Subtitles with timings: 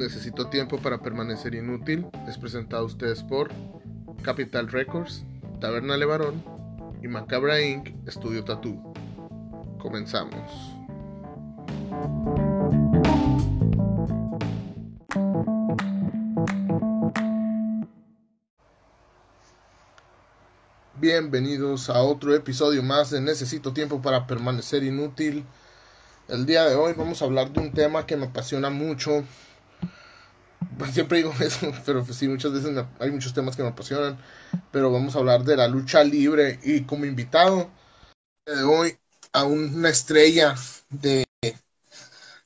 [0.00, 3.50] Necesito tiempo para permanecer inútil es presentado a ustedes por
[4.22, 5.24] Capital Records,
[5.60, 6.42] Taberna Levarón
[7.02, 7.90] y Macabra Inc.
[8.08, 8.94] Estudio Tattoo.
[9.78, 10.50] Comenzamos.
[20.94, 25.44] Bienvenidos a otro episodio más de Necesito tiempo para permanecer inútil.
[26.26, 29.24] El día de hoy vamos a hablar de un tema que me apasiona mucho.
[30.78, 34.18] Pues, siempre digo eso, pero pues sí, muchas veces hay muchos temas que me apasionan.
[34.72, 37.70] Pero vamos a hablar de la lucha libre y como invitado
[38.46, 38.98] de hoy
[39.32, 40.56] a una estrella
[40.90, 41.26] de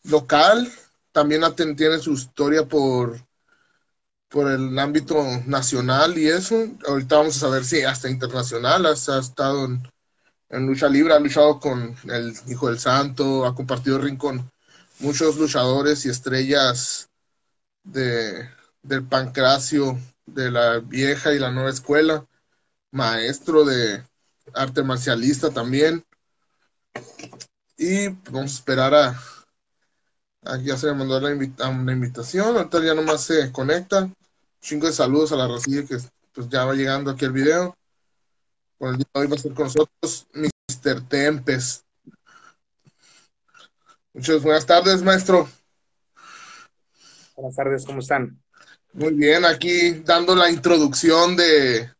[0.05, 0.70] local.
[1.12, 1.42] También
[1.77, 3.18] tiene su historia por,
[4.29, 6.56] por el ámbito nacional y eso.
[6.88, 9.66] Ahorita vamos a saber si hasta internacional has- ha estado
[10.51, 14.51] en lucha libre, ha luchado con el Hijo del Santo, ha compartido ring con
[15.01, 17.10] muchos luchadores y estrellas
[17.85, 18.49] de,
[18.82, 22.26] del pancracio de la vieja y la nueva escuela,
[22.93, 24.04] maestro de
[24.54, 26.04] arte marcialista también.
[27.76, 29.21] Y vamos a esperar a,
[30.45, 31.30] a- ya se le mandó la,
[31.68, 34.10] una invitación, ahorita ya nomás se conecta.
[34.60, 35.98] Chingo de saludos a la racilla que
[36.32, 37.76] pues ya va llegando aquí el video.
[38.79, 41.01] Por el día de hoy va a estar con nosotros Mr.
[41.09, 41.85] Tempest.
[44.13, 45.48] Muchas buenas tardes, maestro.
[47.37, 48.40] Buenas tardes, ¿cómo están?
[48.93, 51.91] Muy bien, aquí dando la introducción de,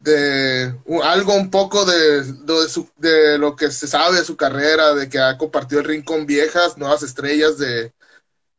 [0.00, 4.94] de algo un poco de, de, su- de lo que se sabe de su carrera,
[4.94, 7.92] de que ha compartido el ring con viejas, nuevas estrellas de,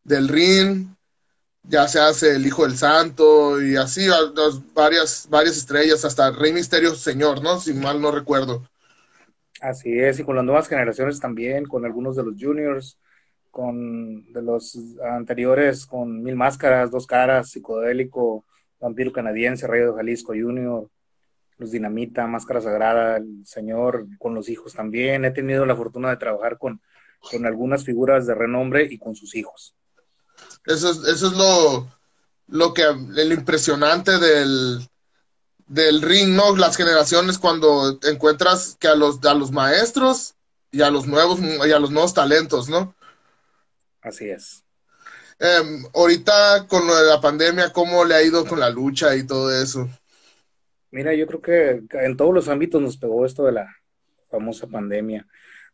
[0.03, 0.87] del ring,
[1.63, 4.33] ya se hace el Hijo del Santo y así a-
[4.73, 7.59] varias, varias estrellas, hasta Rey Misterio Señor, ¿no?
[7.59, 8.63] Si mal no recuerdo.
[9.61, 12.97] Así es, y con las nuevas generaciones también, con algunos de los juniors,
[13.51, 18.45] con de los anteriores, con Mil Máscaras, Dos Caras, Psicodélico,
[18.79, 20.89] Vampiro Canadiense, Rey de Jalisco Junior,
[21.57, 25.25] Los Dinamita, Máscara Sagrada, el Señor, con los hijos también.
[25.25, 26.81] He tenido la fortuna de trabajar con,
[27.19, 29.75] con algunas figuras de renombre y con sus hijos.
[30.65, 31.87] Eso es, eso es lo,
[32.47, 34.79] lo que, el impresionante del,
[35.67, 36.55] del ring, ¿no?
[36.55, 40.35] Las generaciones cuando encuentras que a los, a los maestros
[40.71, 42.95] y a los nuevos, y a los nuevos talentos, ¿no?
[44.01, 44.63] Así es.
[45.39, 49.25] Em, ahorita con lo de la pandemia, ¿cómo le ha ido con la lucha y
[49.25, 49.89] todo eso?
[50.91, 53.75] Mira, yo creo que en todos los ámbitos nos pegó esto de la
[54.29, 55.25] famosa pandemia,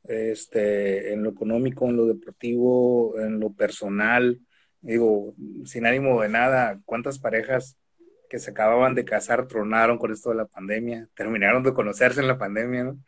[0.03, 4.39] este, en lo económico, en lo deportivo, en lo personal.
[4.79, 5.35] Digo,
[5.65, 7.77] sin ánimo de nada, ¿cuántas parejas
[8.29, 11.09] que se acababan de casar tronaron con esto de la pandemia?
[11.13, 12.99] Terminaron de conocerse en la pandemia, ¿no?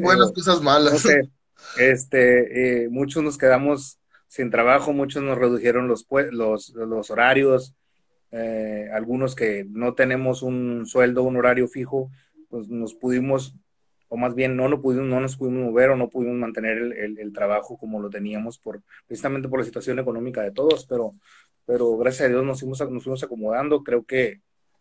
[0.00, 0.92] Buenas, Pero, cosas malas.
[0.94, 1.30] no sé,
[1.78, 7.74] este, eh, muchos nos quedamos sin trabajo, muchos nos redujeron los, los, horarios,
[8.32, 12.10] eh, algunos que no tenemos un sueldo, un horario fijo,
[12.48, 13.54] pues nos pudimos,
[14.08, 16.92] o más bien no, no, pudimos, no nos pudimos mover o no pudimos mantener el,
[16.92, 21.12] el- el trabajo como lo teníamos por, precisamente por la situación económica de todos, pero,
[21.64, 24.40] pero gracias a Dios nos fuimos, nos fuimos acomodando, creo que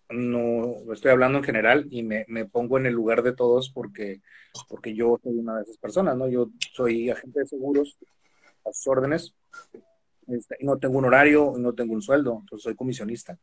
[0.09, 4.21] no estoy hablando en general y me, me pongo en el lugar de todos porque,
[4.69, 6.27] porque yo soy una de esas personas, ¿no?
[6.27, 7.97] Yo soy agente de seguros
[8.65, 9.35] a sus órdenes,
[10.27, 13.37] este, y no tengo un horario, no tengo un sueldo, entonces soy comisionista.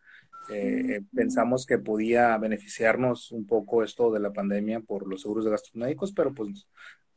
[0.51, 5.45] Eh, eh, pensamos que podía beneficiarnos un poco esto de la pandemia por los seguros
[5.45, 6.69] de gastos médicos, pero pues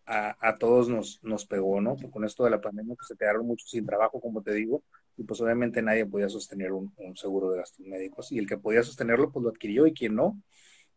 [0.06, 1.96] a, a todos nos, nos pegó, ¿no?
[2.12, 4.84] Con esto de la pandemia, pues se quedaron muchos sin trabajo, como te digo,
[5.18, 8.58] y pues obviamente nadie podía sostener un, un seguro de gastos médicos, y el que
[8.58, 10.42] podía sostenerlo, pues lo adquirió, y quien no,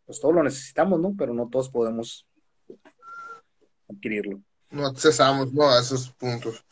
[0.06, 1.14] pues todos lo necesitamos, ¿no?
[1.16, 2.26] Pero no todos podemos
[3.88, 4.40] adquirirlo.
[4.70, 5.70] No accesamos, ¿no?
[5.70, 6.64] A esos puntos.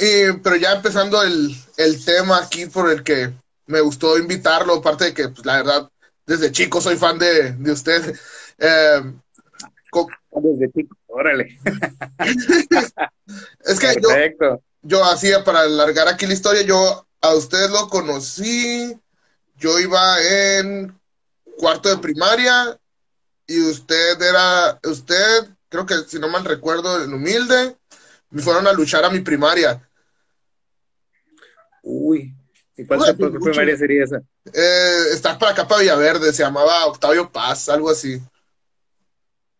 [0.00, 3.32] Y, pero ya empezando el, el tema aquí por el que
[3.66, 5.90] me gustó invitarlo, aparte de que, pues, la verdad,
[6.26, 8.14] desde chico soy fan de, de usted.
[8.60, 9.00] Eh,
[9.88, 11.56] co- Desde chico, órale.
[12.18, 14.50] es que Perfecto.
[14.50, 14.58] yo
[15.04, 18.98] hacía, para alargar aquí la historia, yo a usted lo conocí,
[19.56, 20.98] yo iba en
[21.56, 22.78] cuarto de primaria
[23.46, 27.76] y usted era, usted, creo que si no mal recuerdo, en humilde,
[28.30, 29.82] me fueron a luchar a mi primaria.
[31.82, 32.34] Uy,
[32.76, 33.40] ¿y cuál Uy, mucho.
[33.40, 34.22] primaria sería esa?
[34.52, 38.20] Eh, está para acá, para Villaverde, se llamaba Octavio Paz, algo así.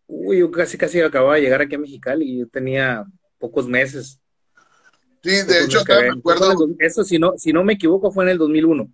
[0.07, 3.05] Uy, yo casi casi acababa de llegar aquí a Mexicali y yo tenía
[3.37, 4.19] pocos meses.
[5.23, 6.13] Sí, de hecho, ven.
[6.13, 6.55] me acuerdo.
[6.79, 8.89] Eso, si no, si no me equivoco, fue en el 2001.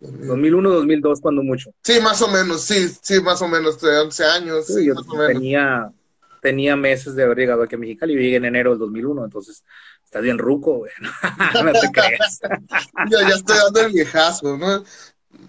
[0.00, 1.70] 2001, 2002, cuando mucho.
[1.82, 4.94] Sí, más o menos, sí, sí, más o menos, de 11 años, Sí, sí, yo
[4.94, 5.28] más o menos.
[5.28, 5.92] tenía,
[6.40, 8.14] tenía meses de haber llegado aquí a Mexicali.
[8.14, 9.64] Yo llegué en enero del 2001, entonces
[10.12, 10.92] Estás bien ruco, güey.
[11.00, 12.38] No, te creas.
[13.10, 14.84] ya, ya estoy dando el viejazo, ¿no?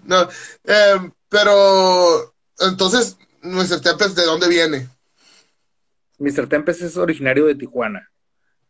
[0.06, 0.28] No,
[0.64, 3.82] eh, pero entonces, Mr.
[3.82, 4.88] Tempest, ¿de dónde viene?
[6.16, 6.48] Mr.
[6.48, 8.10] Tempest es originario de Tijuana.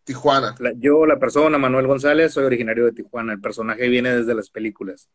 [0.04, 0.54] Tijuana.
[0.76, 3.32] yo, la persona, Manuel González, soy originario de Tijuana.
[3.32, 5.08] El personaje viene desde las películas.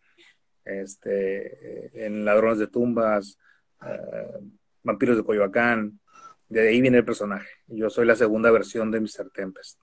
[0.65, 3.37] Este, en Ladrones de Tumbas,
[3.81, 4.43] uh,
[4.83, 5.99] Vampiros de Coyoacán.
[6.47, 7.49] De ahí viene el personaje.
[7.67, 9.29] Yo soy la segunda versión de Mr.
[9.31, 9.79] Tempest.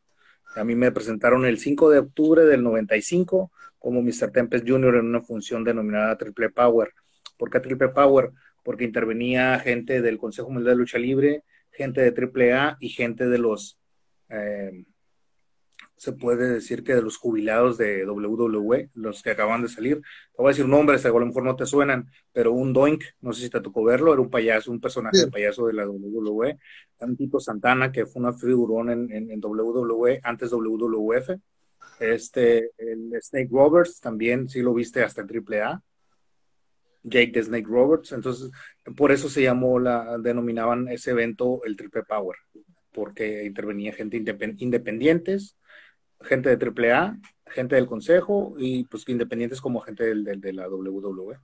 [0.56, 4.32] A mí me presentaron el 5 de octubre del 95 como Mr.
[4.32, 4.96] Tempest Jr.
[4.96, 6.92] en una función denominada Triple Power.
[7.36, 8.32] ¿Por qué Triple Power?
[8.64, 13.26] Porque intervenía gente del Consejo Mundial de Lucha Libre, gente de Triple A y gente
[13.26, 13.78] de los
[14.28, 14.84] eh,
[15.96, 20.37] se puede decir que de los jubilados de WWE, los que acaban de salir, te
[20.37, 23.44] voy a decir nombres, a lo mejor no te suenan, pero un Doink, no sé
[23.44, 26.58] si te tocó verlo, era un payaso, un personaje de payaso de la WWE,
[26.98, 31.31] un Tito Santana, que fue una figurón en, en, WWE, antes WWF,
[31.99, 35.82] este, el Snake Roberts, también, si lo viste hasta en AAA,
[37.04, 38.50] Jake the Snake Roberts, entonces,
[38.96, 42.37] por eso se llamó, la, denominaban ese evento el Triple Power,
[42.92, 44.22] porque intervenía gente
[44.58, 45.56] independientes,
[46.22, 51.38] gente de AAA, gente del consejo y pues independientes como gente del, de la WWE.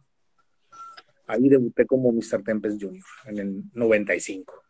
[1.27, 2.43] Ahí debuté como Mr.
[2.43, 3.05] Tempest Jr.
[3.27, 4.63] en el 95.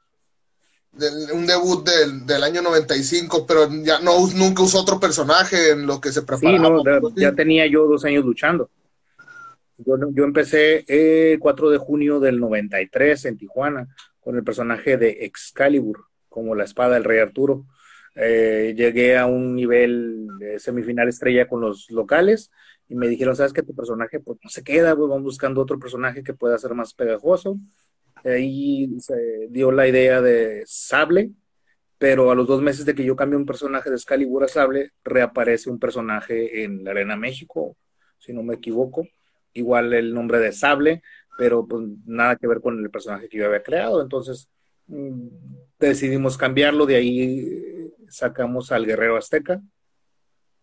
[1.35, 6.01] un debut del, del, año 95, pero ya no nunca usó otro personaje en lo
[6.01, 6.79] que se preparaba.
[6.79, 8.71] Sí, no, ya tenía yo dos años luchando.
[9.79, 13.89] Yo, yo empecé el 4 de junio del 93 en Tijuana
[14.21, 17.65] con el personaje de Excalibur, como la espada del rey Arturo.
[18.15, 22.51] Eh, llegué a un nivel de semifinal estrella con los locales
[22.89, 23.63] y me dijeron, ¿sabes qué?
[23.63, 26.93] Tu personaje pues, no se queda, pues, vamos buscando otro personaje que pueda ser más
[26.95, 27.57] pegajoso.
[28.25, 31.31] Ahí se dio la idea de Sable,
[31.99, 34.91] pero a los dos meses de que yo cambie un personaje de Excalibur a Sable,
[35.05, 37.77] reaparece un personaje en la Arena México,
[38.19, 39.07] si no me equivoco.
[39.55, 41.03] Igual el nombre de Sable,
[41.39, 44.03] pero pues nada que ver con el personaje que yo había creado.
[44.03, 44.49] Entonces
[44.87, 45.29] mm,
[45.79, 47.72] decidimos cambiarlo, de ahí
[48.13, 49.61] sacamos al Guerrero Azteca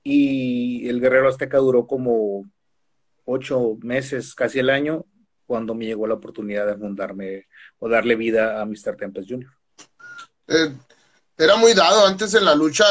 [0.03, 2.45] y el Guerrero Azteca duró como
[3.25, 5.05] ocho meses, casi el año,
[5.45, 7.47] cuando me llegó la oportunidad de fundarme
[7.79, 8.95] o darle vida a Mr.
[8.97, 9.51] Tempest Jr.
[10.47, 10.73] Eh,
[11.37, 12.85] era muy dado antes en la lucha,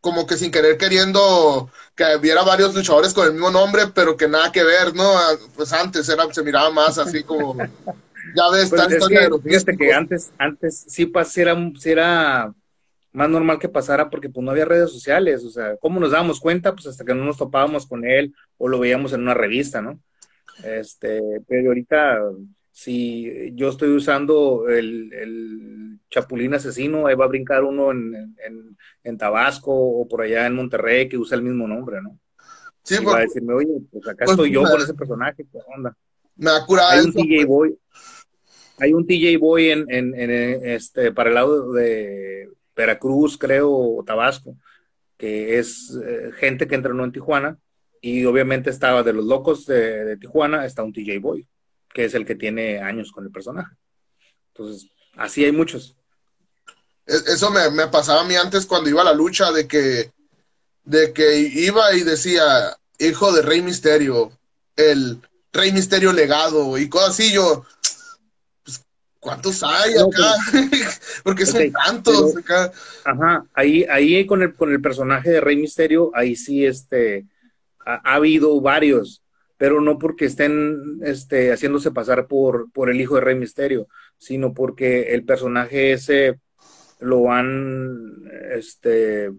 [0.00, 4.28] como que sin querer queriendo que hubiera varios luchadores con el mismo nombre, pero que
[4.28, 5.16] nada que ver, ¿no?
[5.16, 7.56] Ah, pues antes era, se miraba más así como,
[8.36, 12.54] ya ves, pues es que, que antes, antes sí, pues, era, era
[13.14, 16.40] más normal que pasara porque pues no había redes sociales, o sea, ¿cómo nos dábamos
[16.40, 16.74] cuenta?
[16.74, 20.00] Pues hasta que no nos topábamos con él o lo veíamos en una revista, ¿no?
[20.64, 22.18] Este, pero ahorita,
[22.72, 28.36] si yo estoy usando el, Chapulín Asesino, ahí va a brincar uno en,
[29.02, 32.18] en, Tabasco o por allá en Monterrey que usa el mismo nombre, ¿no?
[32.82, 35.58] Sí, y va a decirme, oye, pues acá pues, estoy yo con ese personaje, ¿qué
[35.76, 35.96] onda?
[36.36, 37.76] Me ha curado Hay un TJ Boy,
[38.78, 40.30] hay un TJ Boy en, en,
[40.64, 44.56] este, para el lado de Veracruz, creo, o Tabasco,
[45.16, 47.58] que es eh, gente que entrenó en Tijuana,
[48.00, 51.48] y obviamente estaba de los locos de, Tijuana, está un TJ Boy,
[51.88, 53.74] que es el que tiene años con el personaje.
[54.48, 55.96] Entonces, así hay muchos.
[57.06, 60.12] E, eso me, pasaba a mí antes cuando iba a la lucha, de que,
[60.84, 64.38] de que iba y decía, hijo de Rey Misterio,
[64.76, 67.64] el Rey Misterio legado, y cosas así, yo,
[69.24, 70.34] ¿Cuántos hay acá?
[71.24, 72.70] Porque son tantos acá.
[73.06, 77.26] Ajá, ahí, ahí con el, con el personaje de Rey Misterio, ahí sí este,
[77.86, 79.24] ha, habido varios,
[79.56, 83.88] pero no porque estén este, haciéndose pasar por, por el hijo de Rey Misterio,
[84.18, 86.38] sino porque el personaje ese
[87.00, 89.32] lo han, este,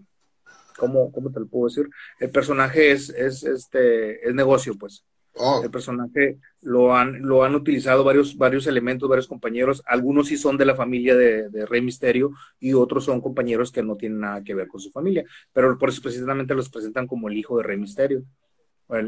[0.76, 1.88] ¿cómo, cómo te lo puedo decir?
[2.18, 5.04] El personaje es, es, este, es negocio, pues.
[5.38, 5.60] Oh.
[5.62, 9.82] El personaje lo han, lo han utilizado varios, varios elementos, varios compañeros.
[9.86, 13.96] Algunos sí son de la familia de, Rey Misterio y otros son compañeros que no
[13.96, 15.24] tienen nada que ver con su familia.
[15.52, 18.22] Pero por eso precisamente los presentan como el hijo de Rey Misterio.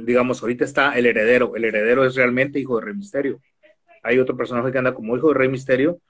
[0.04, 1.56] digamos, ahorita está el heredero.
[1.56, 3.40] El heredero es realmente hijo de Rey Misterio.
[4.02, 6.00] Hay otro personaje que anda como hijo de Rey Misterio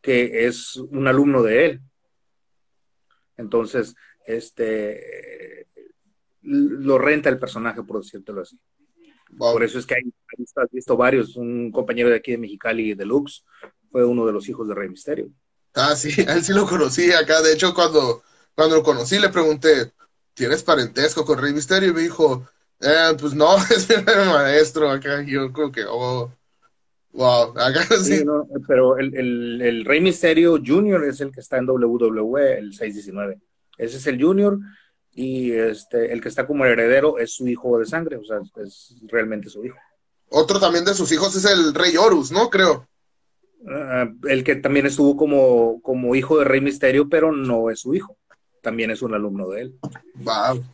[0.00, 1.80] que es un alumno de él.
[3.36, 3.94] Entonces,
[4.26, 5.66] este
[6.42, 8.58] lo renta el personaje, por decírtelo así.
[9.36, 10.02] Por eso es que hay,
[10.56, 11.36] has visto varios.
[11.36, 13.44] Un compañero de aquí de Mexicali, Deluxe,
[13.90, 15.30] fue uno de los hijos de Rey Misterio.
[15.74, 17.42] Ah, sí, él sí lo conocí acá.
[17.42, 18.22] De hecho, cuando,
[18.54, 19.92] cuando lo conocí, le pregunté,
[20.34, 21.90] ¿tienes parentesco con Rey Misterio?
[21.90, 22.48] Y me dijo,
[22.80, 25.22] eh, pues no, es mi maestro acá.
[25.22, 26.32] Y yo creo que, oh,
[27.12, 28.24] wow, acá sí.
[28.66, 33.40] pero el, el, el, Rey Misterio Junior es el que está en WWE, el 619.
[33.76, 34.58] Ese es el Junior
[35.18, 38.94] y este, el que está como heredero es su hijo de sangre, o sea, es
[39.08, 39.76] realmente su hijo.
[40.28, 42.48] Otro también de sus hijos es el rey Horus, ¿no?
[42.48, 42.86] Creo.
[43.68, 47.96] Ah, el que también estuvo como, como hijo de Rey Misterio, pero no es su
[47.96, 48.16] hijo.
[48.62, 49.76] También es un alumno de él.
[50.14, 50.64] Wow.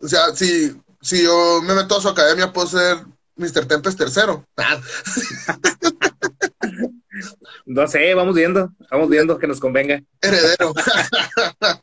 [0.00, 0.70] O sea, si,
[1.00, 2.98] si yo me meto a su academia, puedo ser
[3.36, 3.66] Mr.
[3.66, 4.44] Tempest tercero.
[7.64, 10.02] no sé, vamos viendo, vamos viendo que nos convenga.
[10.20, 10.74] Heredero.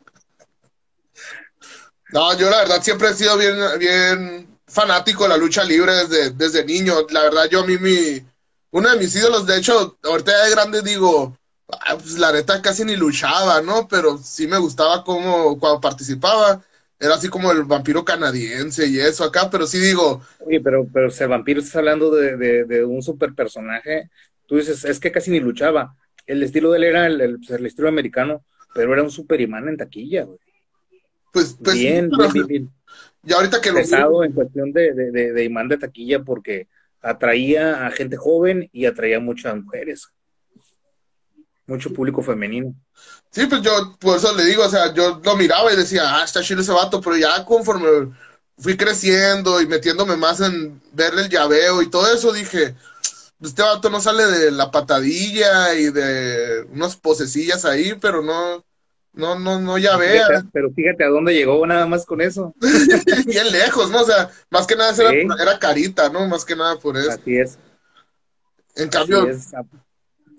[2.12, 6.32] no, yo la verdad siempre he sido bien, bien fanático de la lucha libre desde,
[6.32, 6.94] desde niño.
[7.12, 8.22] La verdad, yo a mí mi,
[8.72, 11.38] uno de mis ídolos, de hecho, ahorita de grande digo,
[11.70, 13.88] ah, pues la neta casi ni luchaba, ¿no?
[13.88, 16.64] Pero sí me gustaba como cuando participaba.
[17.00, 20.22] Era así como el vampiro canadiense y eso acá, pero sí digo.
[20.40, 24.10] Oye, pero, pero ese vampiro estás hablando de, un super personaje.
[24.46, 25.96] Tú dices, es que casi ni luchaba.
[26.26, 29.70] El estilo de él era el, el, pues, estilo americano, pero era un super imán
[29.70, 30.40] en taquilla, güey.
[31.32, 32.72] Pues, pues bien, bien, bien,
[33.26, 33.78] Y ahorita que lo.
[33.78, 36.68] Pesado en cuestión de, de imán de taquilla, porque
[37.02, 40.10] atraía a gente joven y atraía muchas mujeres,
[41.66, 42.76] mucho público femenino.
[43.32, 46.24] Sí, pues yo por eso le digo, o sea, yo lo miraba y decía, ah,
[46.24, 48.14] está chido ese vato, pero ya conforme
[48.58, 52.76] fui creciendo y metiéndome más en verle el llaveo y todo eso, dije,
[53.42, 58.66] este vato no sale de la patadilla y de unas posesillas ahí, pero no,
[59.20, 60.44] no, no, no, ya vea.
[60.52, 62.56] pero fíjate a dónde llegó nada más con eso.
[63.26, 64.02] Bien lejos, ¿no?
[64.02, 66.28] O sea, más que nada era, carita, ¿no?
[66.28, 67.12] Más que nada por eso.
[67.12, 67.60] Así es.
[68.76, 69.28] En cambio.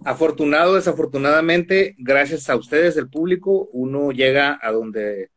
[0.04, 5.30] Afortunado, desafortunadamente, gracias a ustedes, el público, uno llega a donde,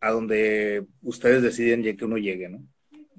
[0.00, 2.64] a donde ustedes deciden que uno llegue, ¿no?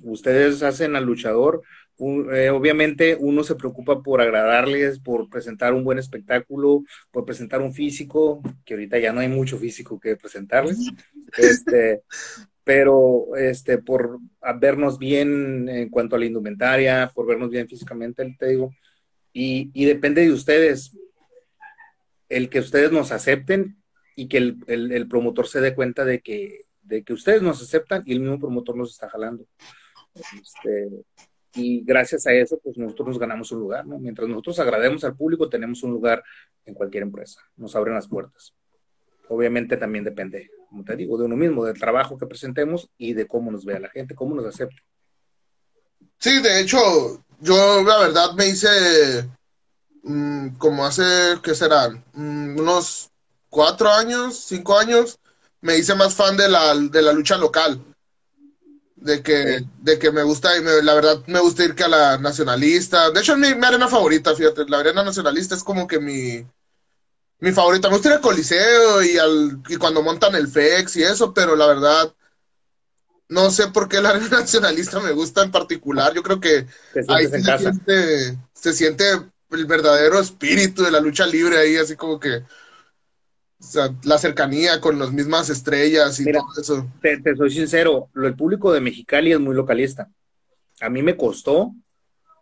[0.03, 1.61] Ustedes hacen al luchador
[1.99, 7.73] eh, obviamente uno se preocupa por agradarles, por presentar un buen espectáculo, por presentar un
[7.73, 10.77] físico, que ahorita ya no hay mucho físico que presentarles,
[11.37, 12.03] este,
[12.63, 14.19] pero este, por
[14.59, 18.71] vernos bien en cuanto a la indumentaria, por vernos bien físicamente, te digo,
[19.33, 20.95] y, y depende de ustedes,
[22.29, 23.81] el que ustedes nos acepten
[24.15, 27.61] y que el, el, el promotor se dé cuenta de que, de que ustedes nos
[27.61, 29.45] aceptan y el mismo promotor nos está jalando.
[30.41, 30.89] Este,
[31.57, 33.97] y gracias a eso, pues nosotros nos ganamos un lugar, ¿no?
[33.97, 36.23] Mientras nosotros agrademos al público, tenemos un lugar
[36.65, 38.53] en cualquier empresa, nos abren las puertas.
[39.29, 43.27] Obviamente también depende, como te digo, de uno mismo, del trabajo que presentemos y de
[43.27, 44.81] cómo nos vea la gente, cómo nos acepta.
[46.19, 46.77] Sí, de hecho,
[47.41, 49.27] yo la verdad me hice
[50.03, 51.03] mm, como hace,
[51.43, 52.03] ¿qué serán?
[52.13, 53.09] Mm, unos
[53.49, 55.19] cuatro años, cinco años,
[55.61, 57.81] me hice más fan de la, de la lucha local
[58.97, 62.17] de que, de que me gusta, y la verdad me gusta ir que a la
[62.17, 63.11] nacionalista.
[63.11, 66.45] De hecho, es mi, arena favorita, fíjate, la arena nacionalista es como que mi,
[67.39, 67.87] mi favorita.
[67.87, 71.55] Me gusta ir al Coliseo y, al, y cuando montan el FEX y eso, pero
[71.55, 72.13] la verdad,
[73.29, 76.13] no sé por qué la arena nacionalista me gusta en particular.
[76.13, 76.67] Yo creo que
[77.07, 79.05] ahí se, Siente, se siente
[79.51, 82.43] el verdadero espíritu de la lucha libre ahí, así como que
[83.59, 86.87] o sea, la cercanía con las mismas estrellas y todo eso.
[87.01, 90.09] Te, soy sincero, el público de Mexicali es muy localista.
[90.79, 91.73] A mí me costó,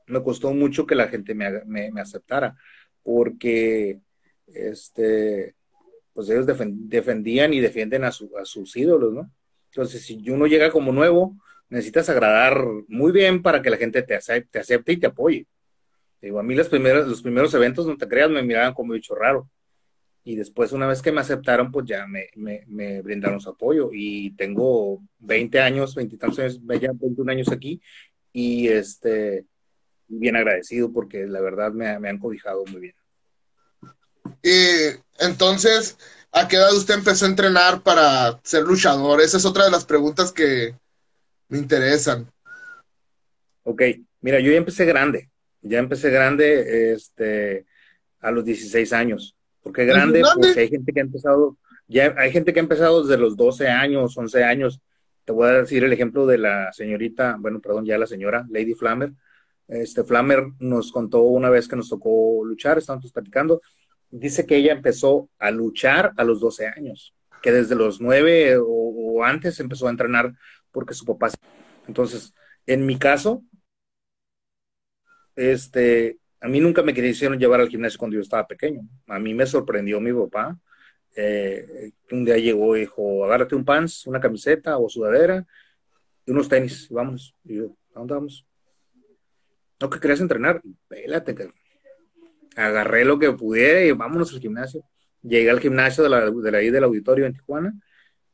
[0.08, 2.58] me costó mucho que la gente me, aceptara,
[3.02, 4.02] porque
[4.48, 5.56] este,
[6.12, 9.32] pues ellos defendían y defienden a, sus ídolos, ¿no?
[9.72, 11.38] Entonces, si uno llega como nuevo,
[11.70, 15.48] necesitas agradar muy bien para que la gente te acepte, acepte y te apoye.
[16.22, 19.16] Digo, a mí los primeros, los primeros eventos, no te creas, me miraban como bicho
[19.16, 19.50] raro
[20.28, 24.32] y después una vez que me aceptaron, pues ya me, me, brindaron su apoyo y
[24.32, 27.80] tengo 20 años, 20 años, ya 21 años aquí
[28.34, 29.46] y este,
[30.08, 32.96] bien agradecido porque la verdad me, me han cobijado muy bien.
[34.42, 35.96] Y entonces,
[36.32, 39.22] ¿a qué edad usted empezó a entrenar para ser luchador?
[39.22, 40.76] Esa es otra de las preguntas que
[41.50, 42.32] me interesan.
[43.62, 43.84] Ok,
[44.22, 45.30] mira, yo ya empecé grande,
[45.62, 47.68] ya empecé grande este,
[48.22, 51.58] a los 16 años porque es grande, porque hay gente que ha empezado,
[51.88, 54.80] ya hay gente que ha empezado desde los 12 años, 11 años.
[55.24, 58.76] Te voy a decir el ejemplo de la señorita, bueno, perdón, ya la señora Lady
[58.76, 59.14] Flammer.
[59.68, 63.60] Este Flammer nos contó una vez que nos tocó luchar, estábamos platicando.
[64.12, 68.66] Dice que ella empezó a luchar a los 12 años, que desde los 9 o,
[68.68, 70.32] o antes empezó a entrenar
[70.72, 71.32] porque su papá.
[71.88, 72.36] Entonces,
[72.68, 73.42] en mi caso,
[75.36, 78.88] este, a mí nunca me quisieron llevar al gimnasio cuando yo estaba pequeño.
[79.08, 80.56] A mí me sorprendió mi papá.
[81.16, 85.44] Eh, un día llegó y dijo, agárrate un pants, una camiseta o sudadera
[86.24, 87.34] y unos tenis, vamos.
[87.46, 88.46] Y yo, ¿a dónde vamos?
[89.82, 90.62] No, que querías entrenar.
[90.88, 91.50] Pélate,
[92.56, 94.84] Agarré lo que pudiera y vámonos al gimnasio.
[95.24, 97.74] Llegué al gimnasio de la, de la del auditorio en Tijuana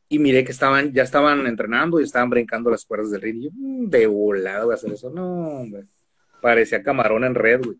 [0.09, 3.37] y miré que estaban, ya estaban entrenando y estaban brincando las cuerdas del ring.
[3.37, 5.09] Y yo, mm, de volado voy a hacer eso.
[5.09, 5.85] No, hombre.
[6.41, 7.77] Parecía camarón en red, güey.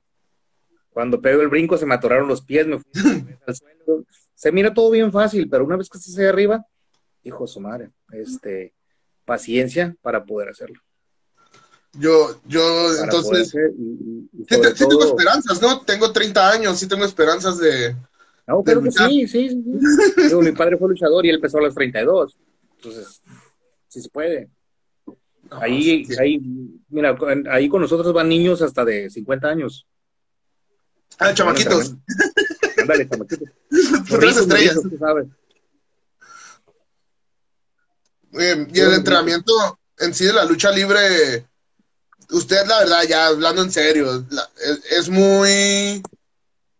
[0.91, 2.91] Cuando pego el brinco se me atoraron los pies, me fui
[3.48, 4.05] al suelo.
[4.36, 6.65] Se mira todo bien fácil, pero una vez que estás ahí arriba,
[7.24, 8.74] hijo de su madre, este,
[9.25, 10.79] paciencia para poder hacerlo.
[11.93, 12.62] Yo, yo,
[13.03, 13.57] entonces, sí,
[14.77, 15.81] tengo esperanzas, ¿no?
[15.81, 17.95] Tengo 30 años, sí tengo esperanzas de...
[18.48, 20.36] No, creo que sí, sí, sí.
[20.41, 22.38] mi padre fue luchador y él empezó a los 32,
[22.77, 23.21] entonces,
[23.88, 24.50] sí se puede.
[25.51, 26.41] ahí, ahí,
[26.89, 27.15] mira,
[27.50, 29.86] ahí con nosotros van niños hasta de 50 años.
[31.22, 31.94] Ah, chamaquitos.
[32.80, 33.48] Ándale, chamaquitos.
[34.20, 34.78] Tres estrellas.
[38.34, 39.54] y el entrenamiento
[40.00, 41.46] en sí de la lucha libre,
[42.32, 44.25] usted la verdad, ya hablando en serio,
[44.90, 46.01] es, muy,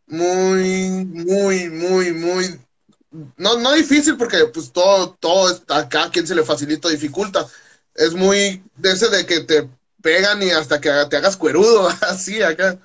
[0.07, 2.60] muy, muy, muy, muy,
[3.38, 7.45] no, no difícil porque pues todo, todo acá, quien se le facilita dificulta.
[7.93, 9.69] Es muy de ese de que te
[10.01, 12.79] pegan y hasta que te hagas cuerudo, así acá.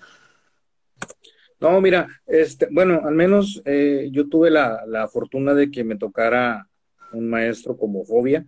[1.59, 6.69] No, mira, este, bueno, al menos eh, yo tuve la, fortuna de que me tocara
[7.13, 8.47] un maestro como Fobia,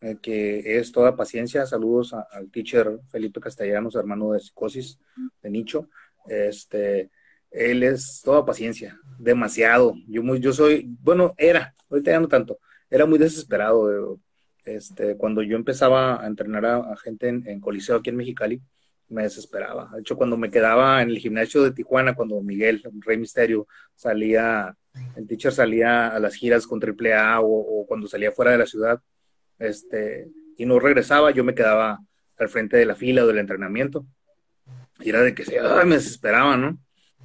[0.00, 1.66] eh, que es toda paciencia.
[1.66, 5.00] Saludos al teacher Felipe Castellanos, hermano de psicosis
[5.42, 5.88] de Nicho.
[6.28, 7.10] Este,
[7.50, 9.94] él es toda paciencia, demasiado.
[10.06, 14.20] Yo, muy, yo soy, bueno, era, ahorita ya no tanto, era muy desesperado.
[14.64, 18.62] Este, cuando yo empezaba a entrenar a, gente en, en Coliseo aquí en Mexicali,
[19.08, 19.90] me desesperaba.
[19.94, 24.76] De hecho, cuando me quedaba en el gimnasio de Tijuana, cuando Miguel, Rey Misterio, salía,
[25.16, 28.66] el teacher salía a las giras con AAA o, o cuando salía fuera de la
[28.66, 29.00] ciudad,
[29.58, 32.00] este, y no regresaba, yo me quedaba
[32.38, 34.06] al frente de la fila o del entrenamiento.
[35.00, 36.78] Y era de que se, me desesperaba, ¿no?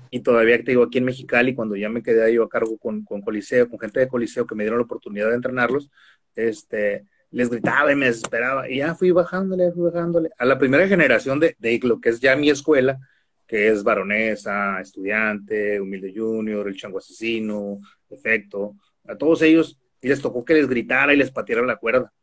[0.09, 3.05] Y todavía te digo, aquí en Mexicali, cuando ya me quedé yo a cargo con,
[3.05, 5.89] con Coliseo, con gente de Coliseo que me dieron la oportunidad de entrenarlos,
[6.35, 8.69] este, les gritaba y me desesperaba.
[8.69, 10.29] Y ya fui bajándole, fui bajándole.
[10.37, 12.99] A la primera generación de, de que es ya mi escuela,
[13.47, 18.75] que es Baronesa, Estudiante, Humilde Junior, El Chango Asesino, Efecto,
[19.07, 22.13] a todos ellos les tocó que les gritara y les pateara la cuerda.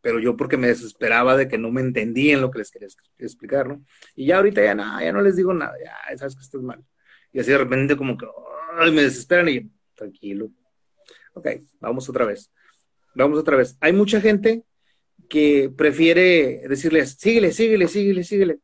[0.00, 2.88] Pero yo porque me desesperaba de que no me entendían lo que les quería
[3.18, 3.84] explicar, ¿no?
[4.14, 6.84] Y ya ahorita ya nada, ya no les digo nada, ya sabes que estás mal.
[7.32, 8.26] Y así de repente como que
[8.92, 10.50] me desesperan y tranquilo.
[11.34, 11.48] Ok,
[11.80, 12.50] vamos otra vez
[13.16, 13.76] vamos otra vez.
[13.80, 14.64] Hay mucha gente
[15.28, 18.58] que prefiere decirles, síguele, síguele, síguele, síguele.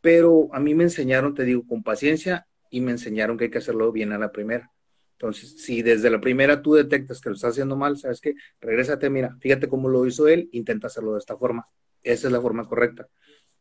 [0.00, 3.58] Pero a mí me enseñaron, te digo, con paciencia y me enseñaron que hay que
[3.58, 4.70] hacerlo bien a la primera.
[5.12, 8.34] Entonces, si desde la primera tú detectas que lo estás haciendo mal, ¿sabes qué?
[8.60, 11.66] Regrésate, mira, fíjate cómo lo hizo él, intenta hacerlo de esta forma.
[12.02, 13.08] Esa es la forma correcta.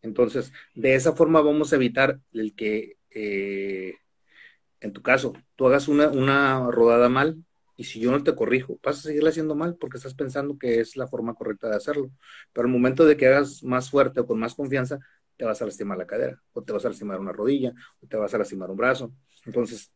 [0.02, 3.96] Entonces, de esa forma vamos a evitar el que, eh,
[4.80, 7.44] en tu caso, tú hagas una, una rodada mal
[7.80, 10.82] y si yo no te corrijo, vas a seguirla haciendo mal porque estás pensando que
[10.82, 12.12] es la forma correcta de hacerlo.
[12.52, 15.00] Pero al momento de que hagas más fuerte o con más confianza,
[15.38, 18.18] te vas a lastimar la cadera, o te vas a lastimar una rodilla, o te
[18.18, 19.14] vas a lastimar un brazo.
[19.46, 19.94] Entonces,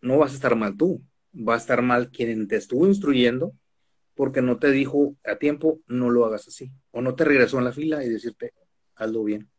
[0.00, 1.02] no vas a estar mal tú,
[1.34, 3.54] va a estar mal quien te estuvo instruyendo
[4.14, 6.70] porque no te dijo a tiempo, no lo hagas así.
[6.92, 8.54] O no te regresó en la fila y decirte,
[8.94, 9.50] hazlo bien.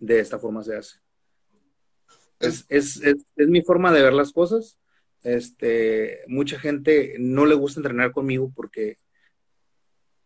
[0.00, 0.98] De esta forma se hace.
[2.40, 4.80] es, es, es mi forma de ver las cosas
[5.22, 8.98] este, mucha gente no le gusta entrenar conmigo porque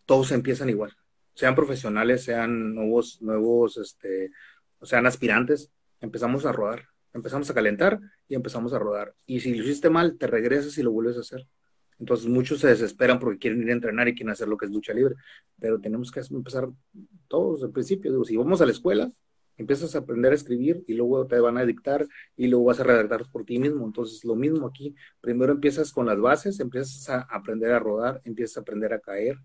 [0.07, 0.97] todos empiezan igual,
[1.35, 4.31] sean profesionales, sean nuevos, nuevos, este,
[4.83, 9.15] sean aspirantes, empezamos a rodar, empezamos a calentar y empezamos a rodar.
[9.27, 11.47] Y si lo hiciste mal, te regresas y lo vuelves a hacer.
[11.99, 14.73] Entonces muchos se desesperan porque quieren ir a entrenar y quieren hacer lo que es
[14.73, 15.15] lucha libre,
[15.59, 16.69] pero tenemos que empezar
[17.29, 18.25] todos al principio.
[18.25, 19.11] Si vamos a la escuela,
[19.57, 22.85] empiezas a aprender a escribir y luego te van a dictar y luego vas a
[22.85, 23.85] redactar por ti mismo.
[23.85, 24.95] Entonces, lo mismo aquí.
[25.21, 29.39] Primero empiezas con las bases, empiezas a aprender a rodar, empiezas a aprender a caer,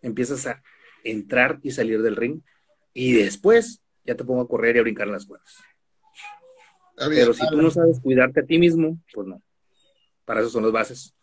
[0.00, 0.62] empiezas a
[1.04, 2.40] entrar y salir del ring
[2.94, 5.56] y después ya te pongo a correr y a brincar las cuerdas.
[6.96, 9.42] Pero si tú no sabes cuidarte a ti mismo, pues no.
[10.24, 11.14] Para eso son las bases.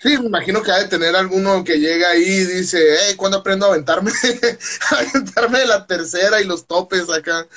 [0.00, 3.38] Sí, me imagino que ha de tener alguno que llega ahí y dice, hey, ¿cuándo
[3.38, 4.12] aprendo a aventarme?
[4.90, 7.48] a aventarme de la tercera y los topes acá.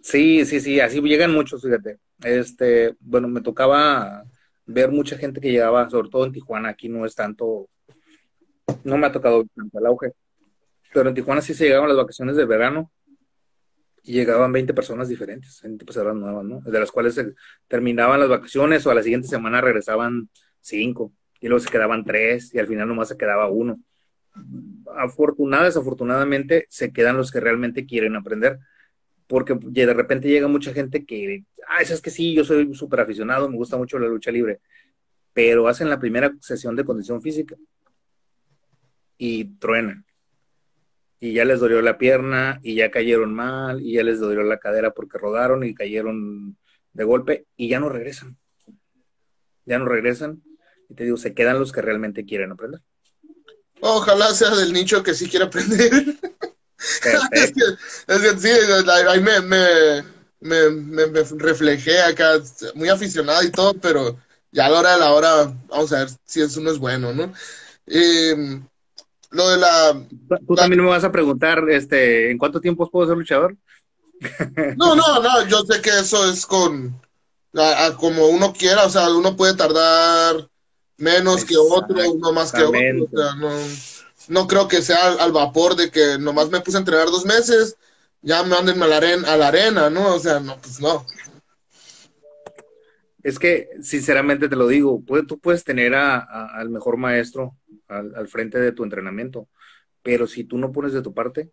[0.00, 1.98] Sí, sí, sí, así llegan muchos, fíjate.
[2.22, 4.24] Este, bueno, me tocaba
[4.66, 7.68] ver mucha gente que llegaba, sobre todo en Tijuana, aquí no es tanto,
[8.84, 10.12] no me ha tocado tanto el auge,
[10.92, 12.90] pero en Tijuana sí se llegaban las vacaciones de verano
[14.04, 16.60] y llegaban 20 personas diferentes, 20 personas nuevas, ¿no?
[16.60, 17.18] De las cuales
[17.66, 20.28] terminaban las vacaciones o a la siguiente semana regresaban
[20.60, 23.80] 5 y luego se quedaban 3 y al final nomás se quedaba uno.
[24.94, 28.58] Afortunada, desafortunadamente, se quedan los que realmente quieren aprender,
[29.26, 33.48] porque de repente llega mucha gente que, ah, es que sí, yo soy súper aficionado,
[33.48, 34.60] me gusta mucho la lucha libre,
[35.32, 37.56] pero hacen la primera sesión de condición física
[39.16, 40.04] y truenan.
[41.20, 44.58] Y ya les dolió la pierna y ya cayeron mal y ya les dolió la
[44.58, 46.56] cadera porque rodaron y cayeron
[46.92, 48.36] de golpe y ya no regresan.
[49.64, 50.42] Ya no regresan.
[50.88, 52.80] Y te digo, se quedan los que realmente quieren aprender.
[53.80, 55.92] Ojalá sea del nicho que sí quiere aprender.
[57.32, 58.48] es, que, es que sí,
[59.08, 60.04] ahí me, me,
[60.40, 62.40] me, me, reflejé acá,
[62.74, 64.18] muy aficionado y todo, pero
[64.52, 67.12] ya a la hora de la hora, vamos a ver si eso no es bueno,
[67.12, 67.32] ¿no?
[67.86, 68.66] Em,
[69.34, 70.06] lo de la...
[70.46, 73.56] Tú también me vas a preguntar, este, ¿en cuánto tiempo puedo ser luchador?
[74.76, 76.98] No, no, no, yo sé que eso es con,
[77.98, 80.48] como uno quiera, o sea, uno puede tardar
[80.96, 83.50] menos que otro, uno más que otro, o sea, no,
[84.28, 87.76] no creo que sea al, vapor de que nomás me puse a entrenar dos meses,
[88.22, 90.14] ya me anden a la, arena, a la arena, ¿no?
[90.14, 91.04] O sea, no, pues no.
[93.22, 96.18] Es que, sinceramente te lo digo, tú puedes tener a,
[96.56, 97.56] al mejor maestro
[97.88, 99.48] al, al, frente de tu entrenamiento,
[100.02, 101.50] pero si tú no pones de tu parte,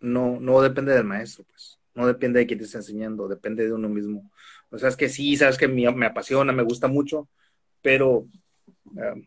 [0.00, 1.78] no, no depende del maestro, pues.
[1.94, 4.30] No depende de quién te está enseñando, depende de uno mismo.
[4.70, 7.28] O sea, es que sí, sabes que me, me apasiona, me gusta mucho,
[7.82, 8.26] pero
[8.96, 9.26] eh,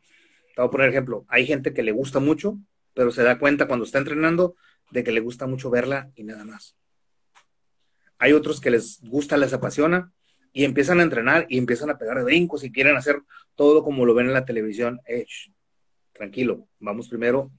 [0.56, 2.58] te voy a poner ejemplo, hay gente que le gusta mucho,
[2.94, 4.56] pero se da cuenta cuando está entrenando
[4.92, 6.76] de que le gusta mucho verla y nada más.
[8.18, 10.14] Hay otros que les gusta, les apasiona
[10.54, 13.22] y empiezan a entrenar y empiezan a pegar brincos y quieren hacer
[13.56, 15.02] todo como lo ven en la televisión.
[16.14, 17.52] tranquilo, vamos primero,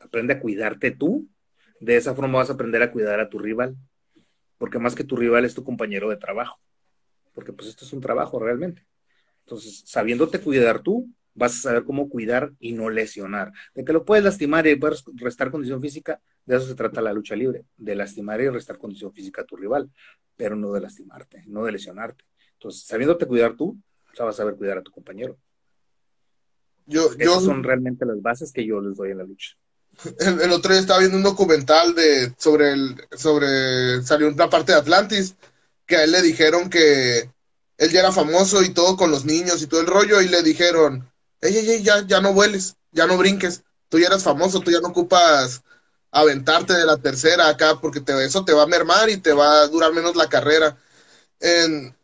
[0.00, 1.28] aprende a cuidarte tú.
[1.78, 3.76] De esa forma vas a aprender a cuidar a tu rival,
[4.58, 6.60] porque más que tu rival es tu compañero de trabajo,
[7.32, 8.84] porque pues esto es un trabajo realmente.
[9.40, 11.08] Entonces, sabiéndote cuidar tú,
[11.40, 13.50] vas a saber cómo cuidar y no lesionar.
[13.74, 17.14] De que lo puedes lastimar y puedes restar condición física, de eso se trata la
[17.14, 19.90] lucha libre, de lastimar y restar condición física a tu rival,
[20.36, 22.24] pero no de lastimarte, no de lesionarte.
[22.52, 23.78] Entonces, sabiéndote cuidar tú,
[24.18, 25.38] vas a saber cuidar a tu compañero.
[26.84, 29.56] Yo, Esas son realmente las bases que yo les doy en la lucha.
[30.18, 34.78] El, otro día estaba viendo un documental de sobre el sobre salió una parte de
[34.78, 35.36] Atlantis
[35.86, 37.30] que a él le dijeron que
[37.76, 40.42] él ya era famoso y todo con los niños y todo el rollo y le
[40.42, 41.09] dijeron
[41.42, 45.62] ya, ya no vueles, ya no brinques, tú ya eres famoso, tú ya no ocupas
[46.10, 49.60] aventarte de la tercera acá, porque te, eso te va a mermar y te va
[49.60, 50.76] a durar menos la carrera.
[51.40, 51.94] En,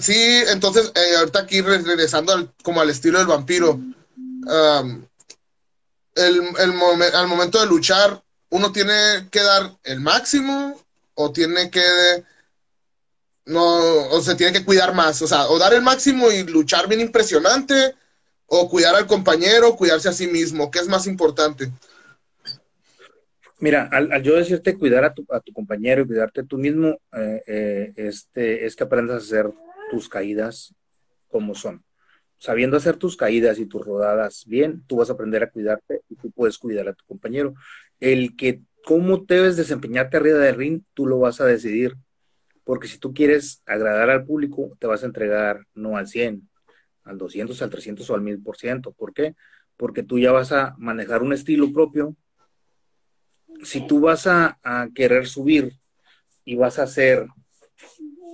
[0.00, 3.80] sí, entonces, eh, ahorita aquí regresando al, como al estilo del vampiro,
[6.14, 10.80] al momento de luchar, uno tiene que dar el máximo
[11.14, 12.24] o tiene que
[13.46, 13.64] no
[14.10, 17.00] o se tiene que cuidar más, o sea, o dar el máximo y luchar bien
[17.00, 17.94] impresionante
[18.46, 20.70] o cuidar al compañero, cuidarse a sí mismo?
[20.70, 21.70] ¿Qué es más importante?
[23.58, 27.42] Mira, al, yo decirte cuidar a tu, a tu, compañero y cuidarte tú mismo, eh,
[27.46, 29.50] eh, este, es que aprendas a hacer
[29.90, 30.74] tus caídas
[31.28, 31.82] como son.
[32.38, 36.16] Sabiendo hacer tus caídas y tus rodadas bien, tú vas a aprender a cuidarte y
[36.16, 37.54] tú puedes cuidar a tu compañero.
[37.98, 41.96] El que cómo debes desempeñarte arriba del ring, tú lo vas a decidir.
[42.62, 46.48] Porque si tú quieres agradar al público, te vas a entregar no al 100,
[47.06, 48.94] al 200, al 300 o al 1000%.
[48.94, 49.34] ¿Por qué?
[49.76, 52.16] Porque tú ya vas a manejar un estilo propio.
[53.62, 54.58] Si tú vas a,
[54.94, 55.78] querer subir
[56.44, 57.26] y vas a hacer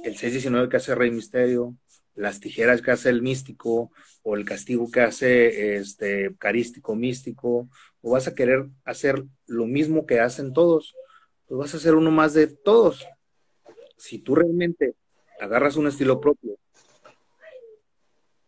[0.05, 1.77] el 619 que hace Rey Misterio,
[2.15, 7.69] las tijeras que hace el místico, o el castigo que hace este carístico místico,
[8.01, 10.95] o vas a querer hacer lo mismo que hacen todos,
[11.47, 13.07] pues vas a hacer uno más de todos.
[13.97, 14.95] Si tú realmente
[15.41, 16.59] agarras un estilo propio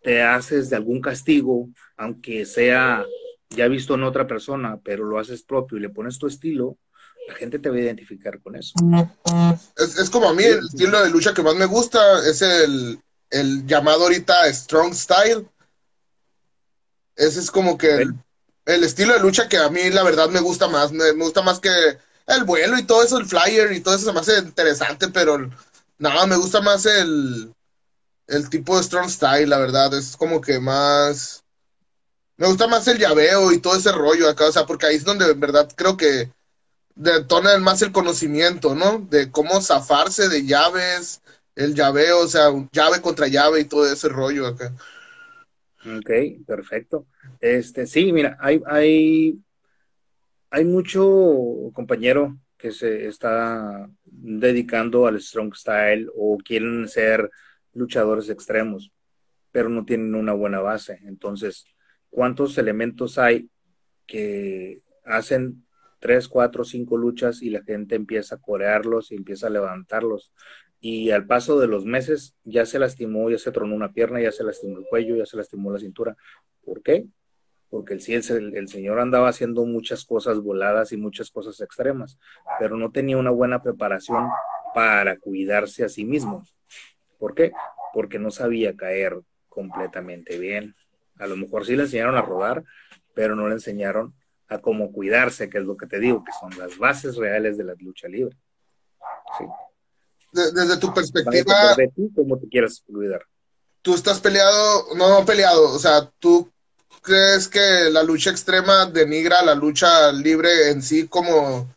[0.05, 3.05] te haces de algún castigo, aunque sea
[3.49, 6.77] ya visto en otra persona, pero lo haces propio y le pones tu estilo,
[7.27, 8.75] la gente te va a identificar con eso.
[9.77, 13.01] Es, como a mí, el estilo de lucha que más me gusta es el,
[13.67, 15.49] llamado ahorita Strong Style.
[17.17, 18.07] Ese es como que
[18.67, 20.93] el, estilo de lucha que a mí la verdad me gusta más.
[20.93, 21.71] Me, gusta más que
[22.27, 25.51] el vuelo y todo eso, el flyer y todo eso se me hace interesante, pero
[25.99, 27.55] nada, me gusta más el,
[28.27, 31.45] el tipo de Strong Style, la verdad, es como que más...
[32.37, 35.05] Me gusta más el llaveo y todo ese rollo acá, o sea, porque ahí es
[35.05, 36.33] donde en verdad creo que
[36.97, 38.99] detona más el conocimiento, ¿no?
[38.99, 41.23] De cómo zafarse de llaves,
[41.55, 44.73] el llaveo, o sea, llave contra llave y todo ese rollo acá.
[45.87, 47.07] Ok, perfecto.
[47.41, 49.39] Este, sí, mira, hay, hay,
[50.51, 57.31] hay mucho compañero que se está dedicando al strong style o quieren ser
[57.75, 58.93] luchadores extremos,
[59.53, 61.01] pero no tienen una buena base.
[61.05, 61.67] Entonces,
[62.11, 63.51] ¿cuántos elementos hay
[64.07, 65.67] que hacen
[65.99, 70.33] tres, cuatro, cinco luchas y la gente empieza a corearlos y empieza a levantarlos?
[70.85, 74.31] y al paso de los meses ya se lastimó, ya se tronó una pierna, ya
[74.31, 76.15] se lastimó el cuello, ya se lastimó la cintura.
[76.63, 77.07] ¿Por qué?
[77.71, 82.19] Porque el, el, el señor andaba haciendo muchas cosas voladas y muchas cosas extremas,
[82.59, 84.29] pero no tenía una buena preparación
[84.75, 86.47] para cuidarse a sí mismo.
[87.25, 87.53] ¿Por qué?
[87.95, 90.75] Porque no sabía caer completamente bien.
[91.19, 92.65] A lo mejor sí le enseñaron a rodar,
[93.15, 94.15] pero no le enseñaron
[94.49, 97.65] a cómo cuidarse, que es lo que te digo, que son las bases reales de
[97.65, 98.37] la lucha libre.
[99.39, 99.45] Sí
[100.35, 101.75] desde tu perspectiva.
[101.77, 103.23] De ti, como te quieras cuidar.
[103.83, 106.51] Tú estás peleado, no peleado, o sea, tú
[107.03, 111.69] crees que la lucha extrema denigra la lucha libre en sí como,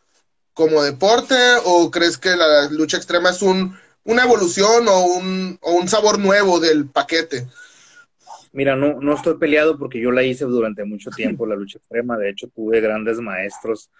[0.54, 5.72] como deporte o crees que la lucha extrema es un, una evolución o un, o
[5.72, 7.46] un sabor nuevo del paquete?
[8.52, 12.16] Mira, no, no estoy peleado porque yo la hice durante mucho tiempo, la lucha extrema.
[12.16, 13.90] De hecho, tuve grandes maestros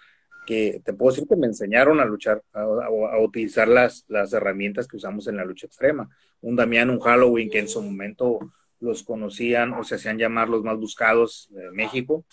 [0.47, 4.97] que te puedo decir que me enseñaron a luchar, a, utilizar las, las herramientas que
[4.97, 6.09] usamos en la lucha extrema.
[6.41, 8.39] Un Damián, un Halloween, que en su momento
[8.79, 12.25] los conocían o se hacían llamar los más buscados de México,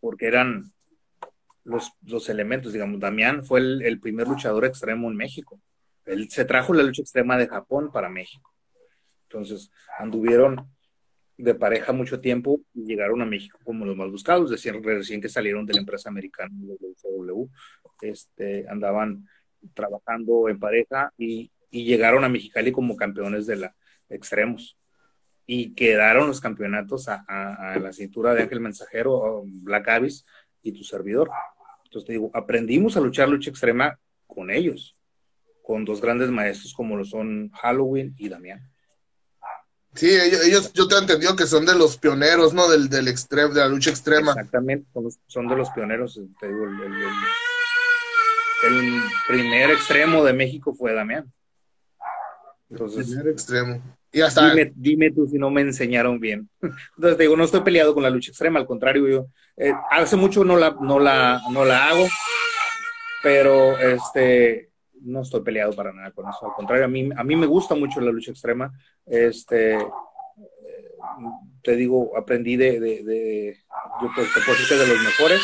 [0.00, 0.72] porque eran
[1.64, 5.60] los, los elementos, digamos, Damián fue el, primer luchador extremo en México.
[6.08, 8.52] Él se trajo la lucha extrema de Japón para México.
[9.24, 10.68] Entonces, anduvieron
[11.36, 15.28] de pareja mucho tiempo y llegaron a México como los más buscados, decían recién que
[15.28, 17.48] salieron de la empresa americana W,
[18.02, 19.28] este, andaban
[19.72, 23.76] trabajando en pareja y, y, llegaron a Mexicali como campeones de la
[24.08, 24.76] extremos
[25.46, 30.24] y quedaron los campeonatos a, a, la cintura de Ángel Mensajero, Black Abyss
[30.62, 31.30] y tu servidor.
[31.84, 34.97] Entonces te digo, aprendimos a luchar lucha extrema con ellos,
[35.68, 38.66] con dos grandes maestros como lo son Halloween y Damián.
[39.94, 42.70] Sí, ellos, yo te he entendido que son de los pioneros, ¿no?
[42.70, 44.30] Del, del extremo, de la lucha extrema.
[44.30, 44.88] Exactamente,
[45.26, 46.18] son de los pioneros.
[46.40, 46.64] Te digo,
[48.64, 51.30] el, primer extremo de México fue Damián.
[52.70, 53.82] Entonces, el primer extremo.
[54.10, 54.48] Y hasta...
[54.48, 56.48] Dime, dime, tú si no me enseñaron bien.
[56.62, 59.26] Entonces te digo, no estoy peleado con la lucha extrema, al contrario, yo
[59.58, 62.08] eh, hace mucho no la, no la, no la hago,
[63.22, 64.67] pero este
[65.02, 66.46] no estoy peleado para nada con eso.
[66.46, 68.72] Al contrario, a mí, a mí me gusta mucho la lucha extrema.
[69.06, 69.82] Este, eh,
[71.62, 73.58] te digo, aprendí de, de,
[74.00, 75.40] yo pues, te puedo de los mejores.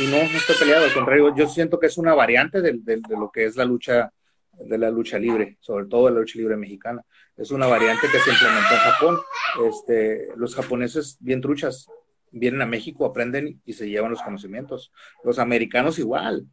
[0.00, 3.00] Y no, no estoy peleado, al contrario, yo siento que es una variante de, de,
[3.10, 4.10] lo que es la lucha,
[4.52, 7.04] de la lucha libre, sobre todo de la lucha libre mexicana.
[7.36, 9.18] Es una variante que se implementó en Japón.
[9.68, 11.88] Este, los japoneses, bien truchas,
[12.30, 14.92] vienen a México, aprenden y se llevan los conocimientos.
[15.22, 16.46] Los americanos igual,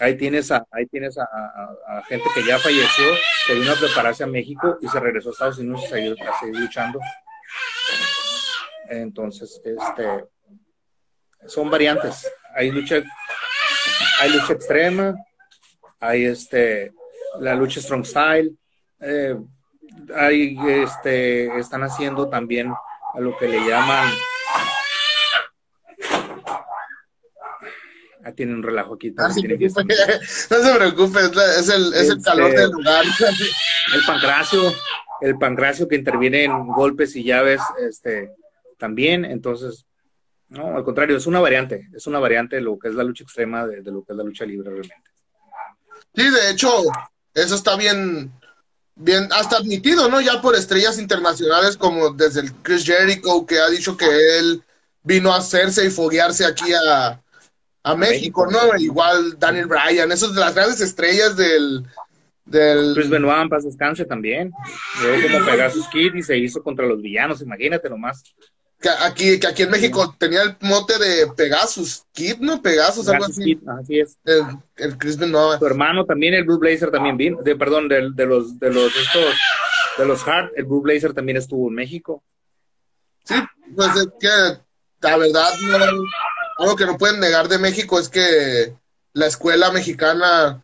[0.00, 3.04] Ahí tienes a, ahí tienes a, gente que ya falleció,
[3.46, 6.16] que vino a prepararse a México y se regresó a Estados Unidos a seguir,
[6.52, 6.98] luchando.
[8.88, 10.24] Entonces, este,
[11.46, 12.30] son variantes.
[12.54, 13.02] Hay lucha,
[14.20, 15.14] hay lucha extrema,
[16.00, 16.92] hay este,
[17.38, 18.56] la lucha strong style,
[19.00, 19.36] eh,
[20.14, 22.72] hay, este, están haciendo también
[23.14, 24.08] a lo que le llaman
[28.24, 29.14] Ah, tiene un relajo aquí.
[29.18, 29.42] Ah, no se
[30.74, 31.20] preocupe,
[31.58, 33.04] es, el, es el, calor este, del lugar.
[33.94, 34.72] El pancracio,
[35.20, 38.32] el pancracio que interviene en golpes y llaves, este,
[38.78, 39.84] también, entonces,
[40.48, 43.24] no, al contrario, es una variante, es una variante de lo que es la lucha
[43.24, 45.10] extrema, de, lo que es la lucha libre realmente.
[46.14, 46.70] Sí, de hecho,
[47.34, 48.32] eso está bien,
[48.94, 50.22] bien, hasta admitido, ¿no?
[50.22, 54.06] Ya por estrellas internacionales como desde el Chris Jericho, que ha dicho que
[54.38, 54.62] él
[55.02, 57.20] vino a hacerse y foguearse aquí a,
[57.84, 58.76] a México, ¿no?
[58.78, 61.84] Igual Daniel Bryan, esos de las grandes estrellas del...
[62.46, 62.94] del...
[62.94, 64.52] Chris Benoit en paz descanse también.
[65.02, 68.24] Luego como Pegasus Kid y se hizo contra los villanos, imagínate nomás.
[68.80, 72.60] Que aquí, que aquí en México tenía el mote de Pegasus Kid, ¿no?
[72.60, 73.44] Pegasus, algo así.
[73.44, 74.18] Kid, así es.
[74.24, 75.58] El, Chris Benoit.
[75.58, 78.96] Su hermano también, el Blue Blazer también vino, de, perdón, de, de los, de los,
[78.96, 79.34] estos,
[79.98, 82.22] de los Hart, el Blue Blazer también estuvo en México.
[83.24, 83.34] Sí,
[83.76, 84.58] pues es que
[85.00, 85.76] la verdad no,
[86.58, 88.74] algo que no pueden negar de México es que
[89.12, 90.62] la escuela mexicana,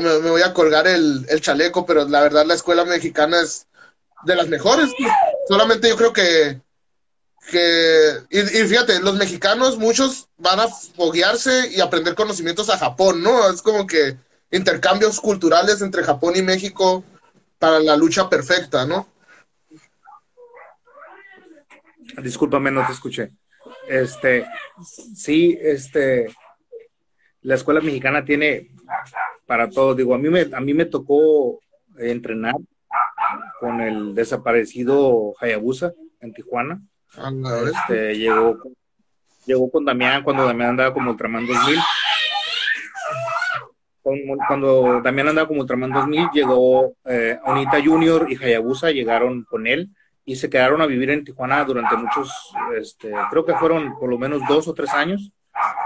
[0.00, 3.66] me, voy a colgar el, chaleco, pero la verdad la escuela mexicana es
[4.24, 4.90] de las mejores.
[5.48, 6.60] Solamente yo creo que,
[7.50, 13.50] que y, fíjate, los mexicanos muchos van a foguearse y aprender conocimientos a Japón, ¿no?
[13.50, 14.16] Es como que
[14.50, 17.04] intercambios culturales entre Japón y México
[17.58, 19.08] para la lucha perfecta, ¿no?
[22.22, 23.32] Discúlpame, no te escuché.
[23.88, 24.46] Este,
[24.82, 26.28] sí, este,
[27.42, 28.70] la escuela mexicana tiene
[29.46, 29.94] para todo.
[29.94, 31.60] Digo, a mí me, a mí me tocó
[31.98, 32.54] entrenar
[33.60, 36.80] con el desaparecido Hayabusa en Tijuana.
[37.68, 38.58] Este, llegó,
[39.46, 41.78] llegó con Damián cuando Damián andaba como Ultraman 2000.
[44.48, 49.90] cuando Damián andaba como Ultraman 2000, llegó eh, Onita Junior y Hayabusa, llegaron con él
[50.24, 52.32] y se quedaron a vivir en Tijuana durante muchos,
[52.76, 55.32] este, creo que fueron por lo menos dos o tres años,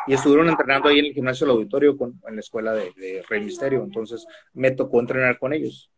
[0.07, 3.45] y estuvieron entrenando ahí en el gimnasio del auditorio con, en la escuela de, Rey
[3.45, 3.83] Misterio.
[3.85, 5.91] Entonces me tocó entrenar con ellos.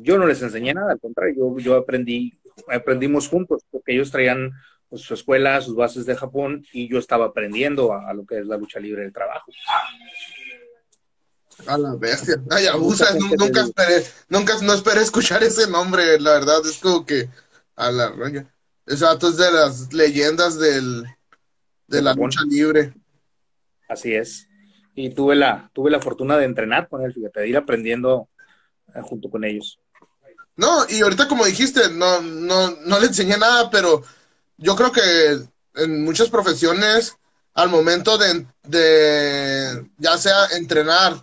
[0.00, 4.50] Yo no les enseñé nada, al contrario, yo, yo aprendí, aprendimos juntos, porque ellos traían
[4.88, 8.46] pues, su escuela, sus bases de Japón, y yo estaba aprendiendo a, lo que es
[8.46, 9.52] la lucha libre del trabajo.
[11.66, 12.36] A la bestia.
[12.50, 17.28] Ay, abusa, nunca, esperé, nunca no esperé escuchar ese nombre, la verdad, es como que
[17.78, 18.12] a la
[18.86, 21.04] Exacto, es de las leyendas del,
[21.86, 22.94] de la lucha libre.
[23.88, 24.48] Así es.
[24.94, 28.28] Y tuve la, tuve la fortuna de entrenar con él, fíjate, de ir aprendiendo
[28.94, 29.78] eh, junto con ellos.
[30.56, 34.02] No, y ahorita como dijiste, no, no, no le enseñé nada, pero
[34.56, 35.38] yo creo que
[35.74, 37.16] en muchas profesiones,
[37.54, 41.14] al momento de, de ya sea entrenar,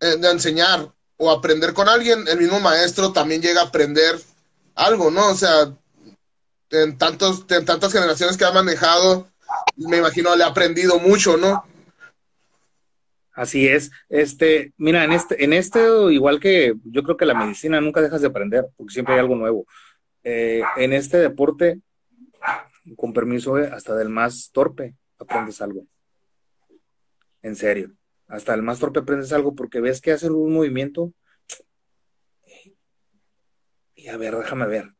[0.00, 4.20] eh, de enseñar o aprender con alguien, el mismo maestro también llega a aprender
[4.78, 5.30] algo, ¿no?
[5.30, 5.74] O sea,
[6.70, 9.28] en, tantos, en tantas generaciones que ha manejado,
[9.76, 11.64] me imagino le ha aprendido mucho, ¿no?
[13.32, 13.90] Así es.
[14.08, 15.80] Este, mira, en este, en este,
[16.12, 19.36] igual que yo creo que la medicina nunca dejas de aprender, porque siempre hay algo
[19.36, 19.66] nuevo.
[20.24, 21.80] Eh, en este deporte,
[22.96, 25.86] con permiso, eh, hasta del más torpe aprendes algo.
[27.42, 27.92] En serio.
[28.26, 31.12] Hasta el más torpe aprendes algo porque ves que hacen un movimiento.
[34.10, 34.92] A ver, déjame ver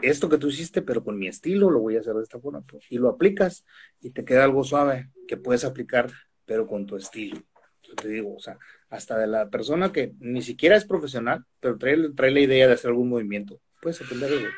[0.00, 2.62] esto que tú hiciste, pero con mi estilo lo voy a hacer de esta forma.
[2.62, 3.64] Pues, y lo aplicas
[4.00, 6.10] y te queda algo suave que puedes aplicar,
[6.44, 7.42] pero con tu estilo.
[7.82, 8.58] Yo te digo, o sea,
[8.90, 12.74] hasta de la persona que ni siquiera es profesional, pero trae, trae la idea de
[12.74, 13.60] hacer algún movimiento.
[13.80, 14.48] Puedes aprender algo.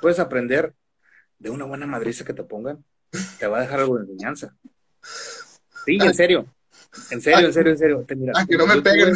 [0.00, 0.74] Puedes aprender
[1.38, 2.84] de una buena madriza que te pongan.
[3.38, 4.56] Te va a dejar algo de enseñanza.
[5.84, 6.46] Sí, en serio.
[7.10, 8.04] En serio, en serio, en serio.
[8.06, 9.14] Te, ah, que no me peguen.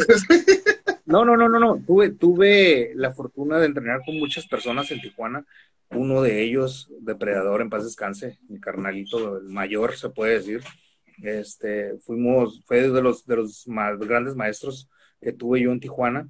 [1.09, 1.83] No, no, no, no, no.
[1.87, 5.47] Tuve, tuve la fortuna de entrenar con muchas personas en Tijuana.
[5.89, 10.61] Uno de ellos, depredador, en paz descanse, mi carnalito, el mayor, se puede decir.
[11.23, 16.29] Este, fuimos, fue de los, de los más grandes maestros que tuve yo en Tijuana.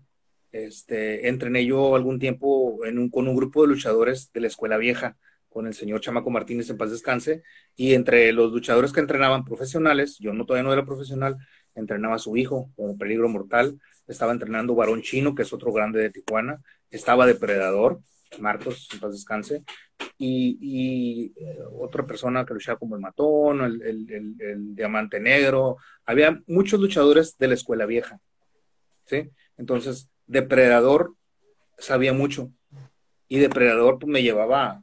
[0.53, 2.79] Este, entrené yo algún tiempo
[3.11, 5.17] con un grupo de luchadores de la escuela vieja,
[5.49, 7.43] con el señor Chamaco Martínez en paz descanse,
[7.75, 11.37] y entre los luchadores que entrenaban profesionales, yo no todavía no era profesional,
[11.79, 16.01] entrenaba a su hijo como peligro mortal, estaba entrenando Varón Chino, que es otro grande
[16.01, 16.61] de Tijuana,
[16.91, 18.01] estaba Depredador,
[18.39, 19.65] Marcos, en paz descanse,
[20.19, 27.37] y, eh, otra persona que luchaba como el matón, el, diamante negro, había muchos luchadores
[27.39, 28.21] de la escuela vieja,
[29.07, 29.31] ¿sí?
[29.57, 31.15] Entonces, Depredador
[31.79, 32.53] sabía mucho,
[33.29, 34.83] y Depredador pues, me llevaba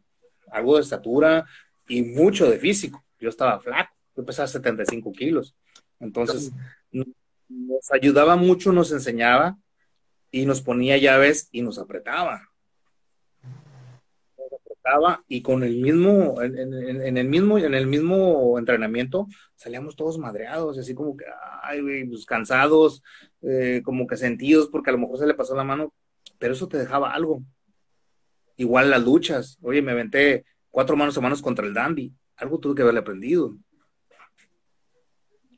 [0.51, 1.45] algo de estatura
[1.87, 5.55] y mucho de físico, yo estaba flaco, yo pesaba 75 kilos,
[6.05, 6.53] entonces
[7.49, 9.57] nos ayudaba mucho, nos enseñaba
[10.31, 12.49] y nos ponía llaves y nos apretaba.
[14.37, 20.17] Nos apretaba y con el mismo, en, el mismo, en el mismo entrenamiento salíamos todos
[20.17, 21.25] madreados, así como que,
[21.63, 23.03] ay, pues, cansados,
[23.41, 25.93] eh, como que sentidos porque a lo mejor se le pasó la mano,
[26.37, 27.43] pero eso te dejaba algo.
[28.57, 32.75] Igual las luchas, oye, me aventé cuatro manos a manos contra el Dandy, algo tuve
[32.75, 33.55] que haberle aprendido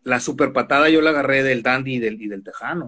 [0.07, 2.87] la super patada yo la agarré del Dandy y del, y del Tejano.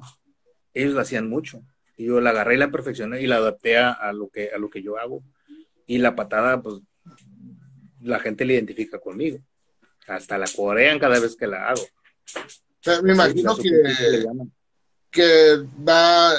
[0.73, 1.61] Ellos la hacían mucho.
[1.97, 4.69] Y yo la agarré y la perfeccioné y la adapté a, lo, que, a lo
[4.69, 5.21] que yo hago.
[5.85, 6.75] Y la patada, pues,
[7.99, 9.37] la gente la identifica conmigo.
[10.07, 11.81] Hasta la corean cada vez que la hago.
[13.03, 14.25] me imagino que,
[15.11, 16.31] que, va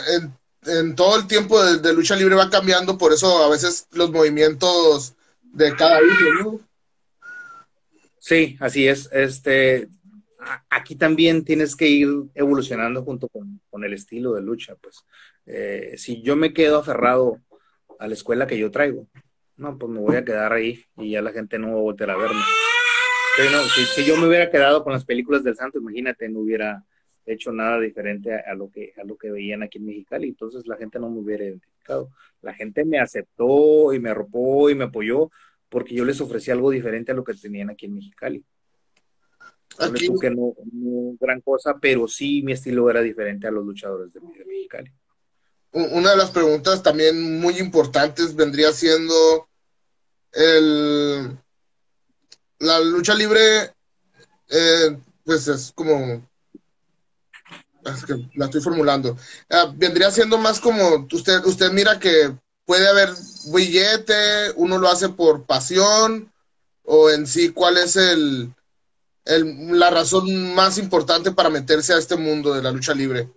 [0.65, 5.13] en, todo el tiempo de, lucha libre va cambiando, por eso a veces los movimientos
[5.43, 6.61] de cada uno,
[8.21, 9.09] Sí, así es.
[9.13, 9.89] Este,
[10.69, 14.75] aquí también tienes que ir evolucionando junto con, el estilo de lucha.
[14.77, 15.05] Pues
[15.47, 17.41] eh, si yo me quedo aferrado
[17.99, 19.07] a la escuela que yo traigo,
[19.57, 22.11] no, pues me voy a quedar ahí y ya la gente no va a volver
[22.11, 22.41] a verme.
[23.95, 26.85] si, yo me hubiera quedado con las películas del Santo, imagínate, no hubiera
[27.27, 30.77] hecho nada diferente a, lo que a lo que veían aquí en Mexicali, entonces la
[30.77, 32.11] gente no me hubiera identificado.
[32.43, 35.31] La gente me aceptó y me arropó y me apoyó
[35.69, 38.45] porque yo les ofrecí algo diferente a lo que tenían aquí en Mexicali.
[39.81, 40.09] Aquí...
[40.21, 40.55] que no,
[41.19, 44.93] gran cosa, pero sí mi estilo era diferente a los luchadores de, Mexicali.
[45.73, 49.49] Una de las preguntas también muy importantes vendría siendo
[50.33, 51.39] el
[52.61, 53.73] la lucha libre,
[54.49, 56.29] eh, pues es como
[58.35, 59.17] la estoy formulando.
[59.49, 63.09] Ah, vendría siendo más como usted, usted mira que puede haber
[63.53, 66.31] billete, uno lo hace por pasión,
[66.85, 68.53] o en sí, ¿cuál es el,
[69.39, 73.29] la razón más importante para meterse a este mundo de la lucha libre?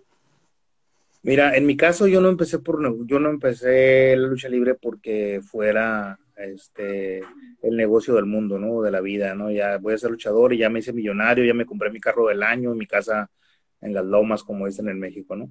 [1.22, 5.40] Mira, en mi caso yo no empecé por yo no empecé la lucha libre porque
[5.42, 7.22] fuera este
[7.62, 8.82] el negocio del mundo, ¿no?
[8.82, 9.50] De la vida, ¿no?
[9.50, 12.28] Ya voy a ser luchador y ya me hice millonario, ya me compré mi carro
[12.28, 13.30] del año, mi casa
[13.80, 15.50] en las lomas, como dicen en México, ¿no?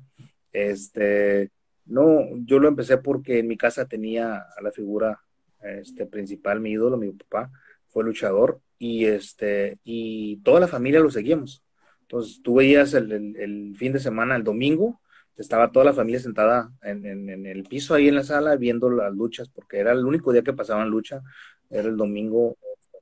[0.51, 1.49] Este,
[1.85, 5.19] no, yo lo empecé porque en mi casa tenía a la figura
[5.61, 7.51] este, principal, mi ídolo, mi papá,
[7.93, 11.63] fue luchador y este, y toda la familia lo seguíamos.
[12.01, 14.99] Entonces tú veías el, fin de semana, el domingo,
[15.37, 19.13] estaba toda la familia sentada en, en, el piso ahí en la sala viendo las
[19.13, 21.21] luchas, porque era el único día que pasaban lucha,
[21.69, 22.57] era el domingo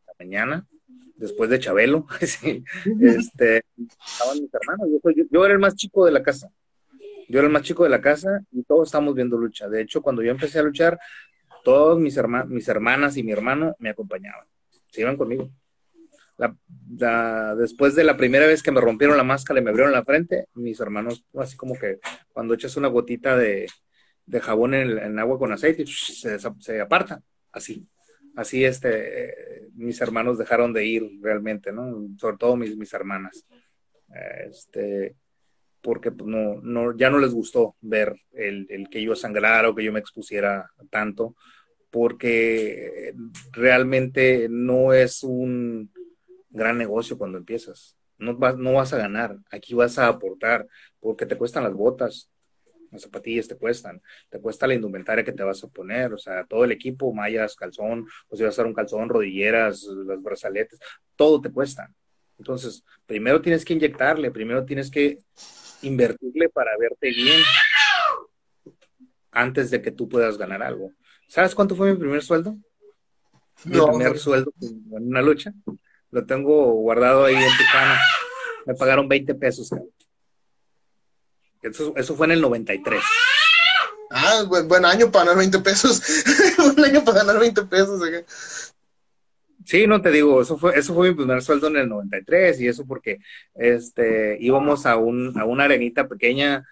[0.08, 0.68] la mañana,
[1.16, 4.88] después de Chabelo, este, estaban mis hermanos,
[5.30, 6.52] yo, era el más chico de la casa,
[7.30, 9.70] yo era el más chico de la casa y todos estábamos viendo lucha.
[9.70, 11.00] De hecho, cuando yo empecé a luchar,
[11.64, 14.48] todos mis, mis hermanas y mi hermano me acompañaban,
[14.92, 15.50] se iban conmigo.
[17.58, 20.46] después de la primera vez que me rompieron la máscara y me abrieron la frente,
[20.54, 22.00] mis hermanos, así como que
[22.34, 23.68] cuando echas una gotita de,
[24.42, 27.22] jabón en, agua con aceite, se, se aparta,
[27.52, 27.88] así
[28.36, 32.08] así este, mis hermanos dejaron de ir realmente, ¿no?
[32.20, 33.46] Sobre todo mis, mis hermanas.
[34.48, 35.16] Este,
[35.82, 39.76] porque pues, no, no, ya no les gustó ver el, el, que yo sangrara o
[39.76, 41.36] que yo me expusiera tanto,
[41.92, 43.14] porque
[43.52, 45.92] realmente no es un
[46.50, 47.96] gran negocio cuando empiezas.
[48.18, 50.68] No vas, no vas a ganar, aquí vas a aportar,
[51.00, 52.30] porque te cuestan las botas,
[52.92, 56.46] las zapatillas te cuestan, te cuesta la indumentaria que te vas a poner, o sea,
[56.46, 60.80] todo el equipo, mallas, calzón, o si vas a usar un calzón, rodilleras, las brazaletes,
[61.16, 61.92] todo te cuesta.
[62.38, 65.20] Entonces, primero tienes que inyectarle, primero tienes que
[65.82, 67.42] invertirle para verte bien
[69.32, 70.92] antes de que tú puedas ganar algo.
[71.32, 72.57] ¿Sabes cuánto fue mi primer sueldo?
[73.63, 75.53] Mi primer sueldo en una lucha.
[76.09, 78.01] Lo tengo guardado ahí en Tijuana.
[78.65, 79.69] Me pagaron 20 pesos.
[81.61, 83.01] Eso, eso fue en el 93.
[84.09, 86.01] Ah, buen, buen año para ganar 20 pesos.
[86.57, 88.01] buen año para ganar 20 pesos.
[89.63, 92.67] Sí, no te digo, eso fue, eso fue mi primer sueldo en el 93 y
[92.67, 93.19] eso porque
[93.55, 96.67] este, íbamos a, un, a una arenita pequeña,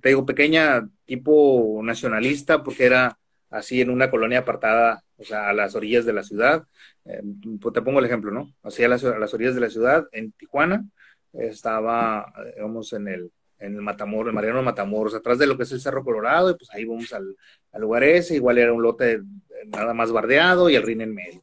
[0.00, 3.18] te digo pequeña tipo nacionalista porque era
[3.50, 6.64] así en una colonia apartada, o sea, a las orillas de la ciudad.
[7.04, 7.20] Eh,
[7.60, 8.54] pues te pongo el ejemplo, ¿no?
[8.62, 10.84] Así a las, orillas de la ciudad, en Tijuana,
[11.32, 15.72] estaba, digamos, en el, en el Matamoros, el Mariano Matamoros, atrás de lo que es
[15.72, 17.36] el Cerro Colorado, y pues ahí vamos al,
[17.80, 19.20] lugar ese, igual era un lote
[19.66, 21.42] nada más bardeado y el rin en medio.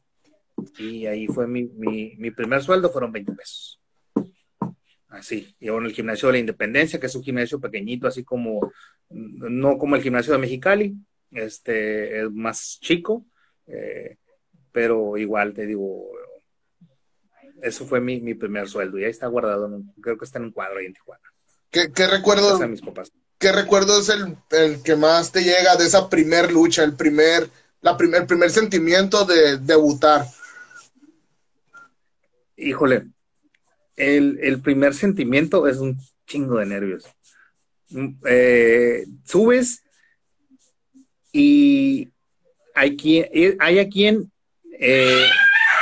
[0.78, 3.80] Y ahí fue mi, mi, primer sueldo, fueron 20 pesos.
[5.08, 8.72] Así, y en el gimnasio de la Independencia, que es un gimnasio pequeñito, así como,
[9.08, 10.96] no como el gimnasio de Mexicali,
[11.30, 13.24] este, es más chico,
[13.66, 14.16] eh,
[14.72, 16.08] pero igual te digo,
[17.62, 20.52] eso fue mi, mi, primer sueldo y ahí está guardado, creo que está en un
[20.52, 21.22] cuadro ahí en Tijuana.
[21.70, 22.58] ¿Qué, qué recuerdo?
[23.38, 27.48] ¿Qué recuerdo es el, el, que más te llega de esa primer lucha, el primer,
[27.82, 30.26] la primer, primer sentimiento de debutar?
[32.56, 33.06] Híjole,
[33.96, 37.04] el, el primer sentimiento es un chingo de nervios.
[37.90, 39.84] Mm, eh, subes
[41.32, 42.08] y
[42.74, 43.26] hay, quien,
[43.58, 44.30] hay a quien
[44.78, 45.26] eh,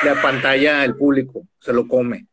[0.05, 2.27] la pantalla el público, se lo come.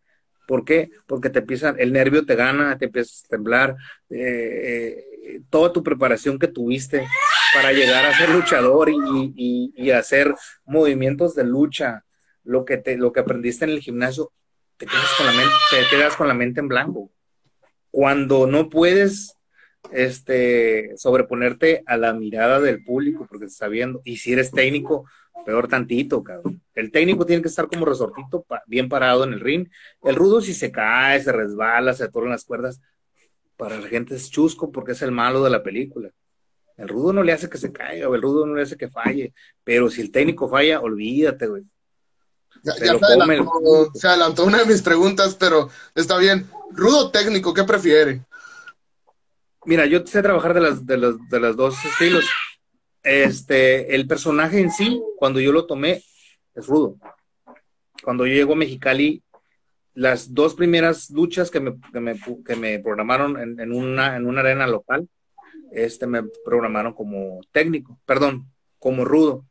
[0.47, 0.89] ¿Por qué?
[1.07, 3.76] Porque te empieza, el nervio te gana, te empiezas a temblar,
[4.09, 7.07] eh, eh, toda tu preparación que tuviste
[7.53, 10.34] para llegar a ser luchador y, hacer
[10.66, 12.03] movimientos de lucha,
[12.43, 14.32] lo que, te, lo que aprendiste en el gimnasio,
[14.78, 17.11] te quedas con la mente, te quedas con la mente en blanco.
[17.91, 19.38] Cuando no puedes
[19.91, 25.05] este, sobreponerte a la mirada del público porque te está viendo, y si eres técnico,
[25.45, 26.61] peor tantito, cabrón.
[26.73, 29.67] El técnico tiene que estar como resortito, bien parado en el ring.
[30.03, 32.81] El rudo si se cae, se resbala, se atoran las cuerdas,
[33.57, 36.09] para la gente es chusco porque es el malo de la película.
[36.75, 38.89] El rudo no le hace que se caiga, o el rudo no le hace que
[38.89, 41.63] falle, pero si el técnico falla, olvídate, güey.
[42.63, 46.49] Ya, se, adelantó, se, adelantó, una de mis preguntas, pero está bien.
[46.71, 48.21] Rudo técnico, ¿qué prefiere?
[49.66, 52.30] Mira, yo sé trabajar de las, de los, de los dos estilos.
[53.01, 56.03] Este, el personaje en sí, cuando yo lo tomé,
[56.55, 56.97] es rudo.
[58.03, 59.24] Cuando yo llego a Mexicali,
[59.93, 61.76] las dos primeras luchas que me,
[62.45, 65.07] que me, programaron en, una, en una arena local,
[65.72, 69.45] este me programaron como técnico, perdón, como rudo.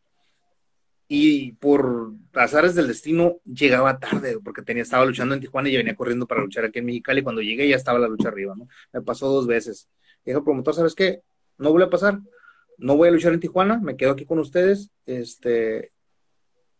[1.09, 5.95] Y por azares del destino llegaba tarde, porque tenía, estaba luchando en Tijuana y venía
[5.95, 7.23] corriendo para luchar aquí en Mexicali.
[7.23, 8.67] Cuando llegué ya estaba la lucha arriba, ¿no?
[8.93, 9.89] Me pasó dos veces.
[10.25, 11.23] Dijo, promotor, ¿sabes qué?
[11.59, 12.20] No vuelve a pasar
[12.83, 15.93] no voy a luchar en Tijuana, me quedo aquí con ustedes, este,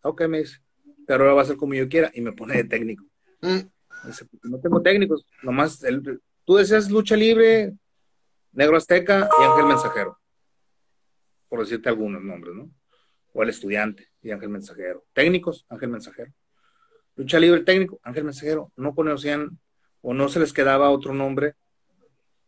[0.03, 0.59] ok, me dice,
[1.07, 3.05] pero ahora va a ser como yo quiera, y me pone de técnico.
[3.41, 3.61] Mm.
[4.43, 7.73] no tengo técnicos, nomás el, tú decías lucha libre,
[8.53, 10.19] negro azteca y ángel mensajero,
[11.49, 12.71] por decirte algunos nombres, ¿no?
[13.33, 15.05] O el estudiante y ángel mensajero.
[15.15, 16.33] Técnicos, ángel mensajero.
[17.17, 18.71] Lucha libre técnico, ángel mensajero.
[18.77, 19.59] No conocían
[20.03, 21.55] o no se les quedaba otro nombre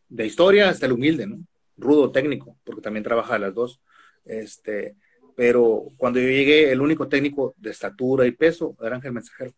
[0.09, 1.38] de historia hasta el humilde, ¿no?
[1.76, 3.80] Rudo técnico, porque también trabaja las dos.
[4.24, 4.96] Este,
[5.36, 9.52] pero cuando yo llegué, el único técnico de estatura y peso era Ángel Mensajero.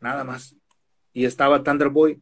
[0.00, 0.54] Nada más.
[1.12, 2.20] Y estaba Thunderboy,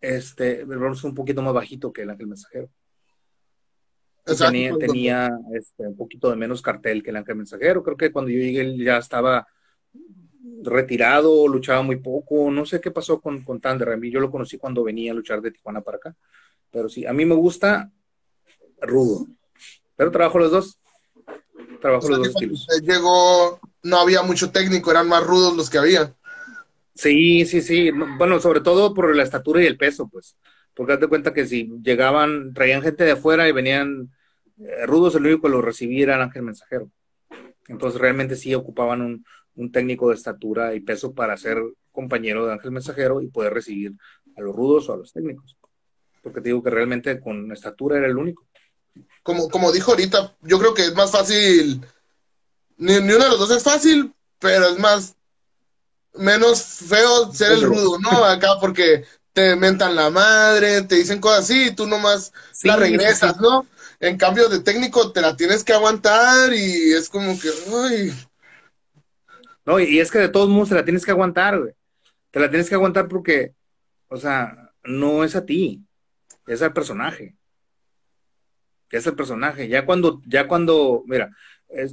[0.00, 2.70] este, un poquito más bajito que el Ángel Mensajero.
[4.38, 7.82] tenía, tenía este, un poquito de menos cartel que el Ángel Mensajero.
[7.82, 9.46] Creo que cuando yo llegué él ya estaba
[10.62, 12.50] retirado, luchaba muy poco.
[12.50, 13.90] No sé qué pasó con, con Thunder.
[13.90, 16.16] A mí yo lo conocí cuando venía a luchar de Tijuana para acá.
[16.70, 17.90] Pero sí, a mí me gusta
[18.80, 19.26] rudo.
[19.96, 20.78] Pero trabajo los dos.
[21.80, 22.66] Trabajo los dos estilos.
[22.82, 26.14] Llegó, no había mucho técnico, eran más rudos los que había.
[26.94, 27.90] Sí, sí, sí.
[27.90, 30.36] Bueno, sobre todo por la estatura y el peso, pues.
[30.74, 34.10] Porque hazte cuenta que si llegaban, traían gente de afuera y venían
[34.58, 36.90] eh, rudos, el único que los recibía era Ángel Mensajero.
[37.68, 39.24] Entonces realmente sí ocupaban un,
[39.56, 43.92] un técnico de estatura y peso para ser compañero de Ángel Mensajero y poder recibir
[44.36, 45.56] a los rudos o a los técnicos.
[46.22, 48.46] Porque te digo que realmente con estatura era el único
[49.22, 51.84] como, como dijo ahorita, yo creo que es más fácil,
[52.76, 55.16] ni, uno de los dos es fácil, pero es más,
[56.14, 58.24] menos feo ser el rudo, ¿no?
[58.24, 62.32] Acá porque te mentan la madre, te dicen cosas así, y tú nomás
[62.62, 63.66] la regresas, ¿no?
[63.98, 68.14] En cambio de técnico te la tienes que aguantar y es como que, ay.
[69.66, 71.74] No, y es que de todos modos te la tienes que aguantar, güey.
[72.30, 73.54] Te la tienes que aguantar porque,
[74.08, 75.84] o sea, no es a ti,
[76.46, 77.36] es al personaje
[78.90, 79.68] es el personaje.
[79.68, 81.30] Ya cuando, ya cuando, mira,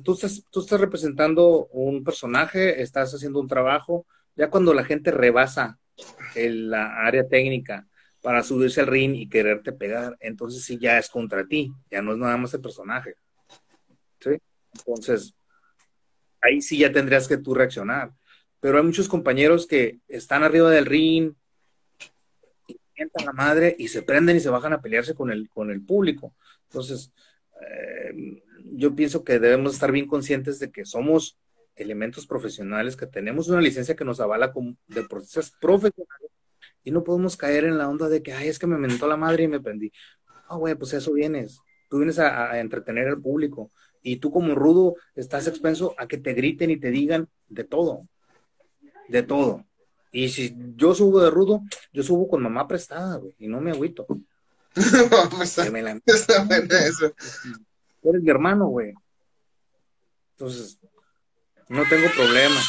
[0.04, 4.06] tú, estás, tú estás representando un personaje, estás haciendo un trabajo,
[4.36, 5.80] ya cuando la gente rebasa
[6.36, 7.88] el, la área técnica
[8.22, 12.14] para subirse al ring y quererte pegar, entonces sí ya es contra ti, ya no
[12.14, 13.16] es nada más el personaje.
[14.20, 14.38] ¿Sí?
[14.74, 15.36] Entonces,
[16.44, 18.12] ahí sí ya tendrías que tú reaccionar.
[18.60, 21.34] Pero hay muchos compañeros que están arriba del ring,
[22.68, 22.76] y
[23.26, 26.36] la madre y se prenden y se bajan a pelearse con el, con el público.
[26.70, 27.12] Entonces,
[27.62, 28.42] eh,
[28.74, 31.38] yo pienso que debemos estar bien conscientes de que somos
[31.76, 35.94] elementos profesionales, que tenemos una licencia que nos avala como de profesionales
[36.84, 39.18] y no podemos caer en la onda de que, ay, es que me mentó la
[39.18, 39.92] madre y me prendí.
[40.48, 41.60] Ah, güey, pues eso vienes.
[41.90, 43.72] Tú vienes a, entretener al público
[44.04, 48.08] y tú como rudo estás expenso a que te griten y te digan de todo,
[49.08, 49.66] de todo.
[50.12, 53.72] Y si yo subo de rudo, yo subo con mamá prestada, güey, y no me
[53.72, 54.06] agüito.
[58.04, 58.94] Eres mi hermano, güey.
[60.32, 60.78] Entonces,
[61.70, 62.60] no tengo problema.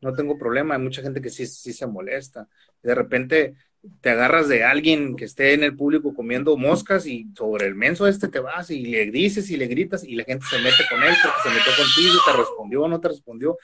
[0.00, 0.74] No tengo problema.
[0.74, 2.48] Hay mucha gente que sí, sí se molesta.
[2.82, 3.54] De repente
[4.00, 8.06] te agarras de alguien que esté en el público comiendo moscas y sobre el menso
[8.06, 11.02] este te vas y le dices y le gritas y la gente se mete con
[11.02, 13.58] él porque se metió contigo, te respondió o no te respondió.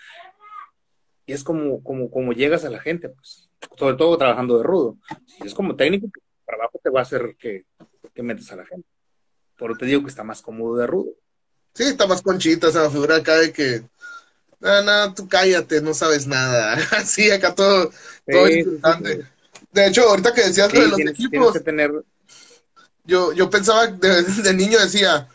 [1.26, 4.96] Y es como, como, como llegas a la gente, pues, sobre todo trabajando de rudo.
[5.26, 6.08] Si es como técnico,
[6.44, 7.66] trabajo te va a hacer que,
[8.14, 8.88] que metas a la gente.
[9.56, 11.10] Pero te digo que está más cómodo de rudo.
[11.74, 13.82] Sí, está más conchita, esa figura acá de que,
[14.58, 16.74] no, no, tú cállate, no sabes nada.
[16.96, 17.90] Así, acá todo,
[18.26, 19.37] todo importante.
[19.72, 21.92] De hecho, ahorita que decías lo de los equipos, que tener...
[23.04, 25.28] yo, yo pensaba, de, de niño decía,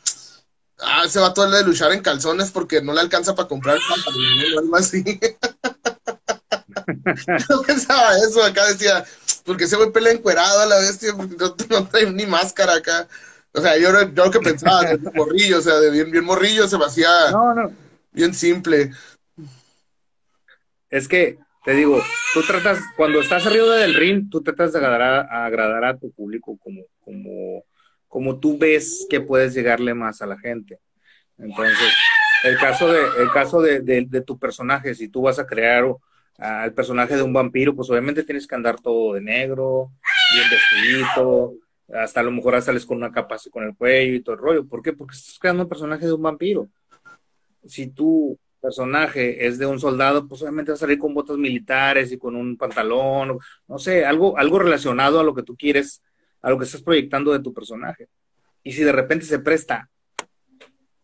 [0.79, 3.77] ah, se va todo el de luchar en calzones porque no le alcanza para comprar
[3.87, 5.03] pantalón o algo así.
[7.49, 9.05] Yo pensaba eso, acá decía,
[9.45, 11.35] porque se ve pelea encuerado a la bestia, porque
[11.69, 13.07] no, trae ni máscara acá.
[13.53, 16.67] O sea, yo, yo lo que pensaba, de morrillo, o sea, de bien, bien morrillo,
[16.67, 17.09] se me hacía
[18.11, 18.91] bien simple.
[20.89, 22.01] Es que, te digo,
[22.33, 26.11] tú tratas, cuando estás arriba del ring, tú tratas de agradar a, agradar a tu
[26.11, 27.63] público como, como,
[28.07, 30.79] como tú ves que puedes llegarle más a la gente.
[31.37, 31.93] Entonces,
[32.43, 35.85] el caso de, el caso de, de tu personaje, si tú vas a crear
[36.37, 39.91] al personaje de un vampiro, pues obviamente tienes que andar todo de negro,
[40.33, 41.53] bien vestidito,
[41.93, 44.41] hasta a lo mejor sales con una capa así con el cuello y todo el
[44.41, 44.67] rollo.
[44.67, 44.93] ¿Por qué?
[44.93, 46.67] Porque estás creando un personaje de un vampiro.
[47.65, 52.13] Si tu personaje es de un soldado, pues obviamente vas a salir con botas militares
[52.13, 53.37] y con un pantalón,
[53.67, 56.01] no sé, algo, algo relacionado a lo que tú quieres,
[56.41, 58.07] a lo que estás proyectando de tu personaje.
[58.63, 59.89] Y si de repente se presta,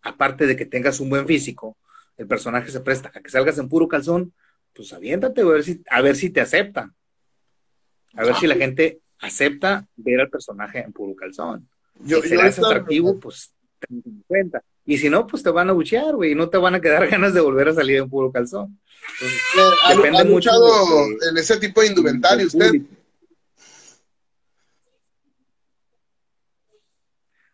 [0.02, 1.78] aparte de que tengas un buen físico,
[2.16, 4.34] el personaje se presta a que salgas en puro calzón,
[4.74, 6.96] pues aviéntate a ver si, a ver si te aceptan.
[8.14, 11.68] A ver si la gente acepta ver al personaje en puro calzón.
[12.06, 14.64] Yo, si será atractivo, pues ten en cuenta.
[14.90, 17.08] Y si no, pues te van a buchear, güey, y no te van a quedar
[17.12, 18.80] ganas de volver a salir en puro calzón.
[19.86, 20.50] ¿Ha, depende mucho
[21.30, 22.72] en ese tipo de indumentario usted?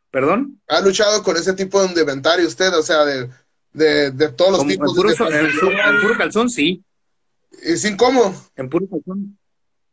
[0.09, 0.61] ¿Perdón?
[0.69, 2.73] ¿Ha luchado con ese tipo de indumentario usted?
[2.73, 3.29] O sea, de,
[3.73, 4.91] de, todos los tipos.
[4.91, 6.85] En puro, en, puro calzón, sí.
[7.61, 8.33] ¿Es incómodo?
[8.55, 9.37] En puro calzón.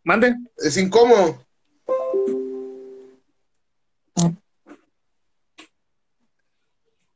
[0.05, 0.37] Mande.
[0.59, 1.45] Es incómodo.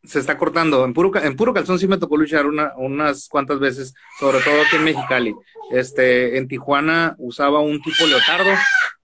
[0.06, 0.84] Se está cortando.
[0.84, 4.54] En puro, en puro calzón sí me tocó luchar una, unas cuantas veces, sobre todo
[4.62, 5.34] aquí en Mexicali.
[5.72, 8.50] Este, en Tijuana usaba un tipo leotardo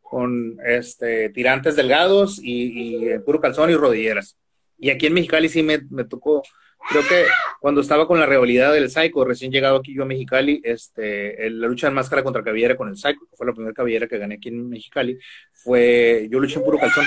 [0.00, 4.36] con este, tirantes delgados y, y puro calzón y rodilleras.
[4.82, 6.42] Y aquí en Mexicali sí me, tocó,
[6.90, 7.26] creo que
[7.60, 11.68] cuando estaba con la rivalidad del Psycho, recién llegado aquí yo a Mexicali, este, la
[11.68, 14.34] lucha de máscara contra cabellera con el Psycho, que fue la primera cabellera que gané
[14.34, 15.16] aquí en Mexicali,
[15.52, 17.04] fue, yo luché en puro calzón,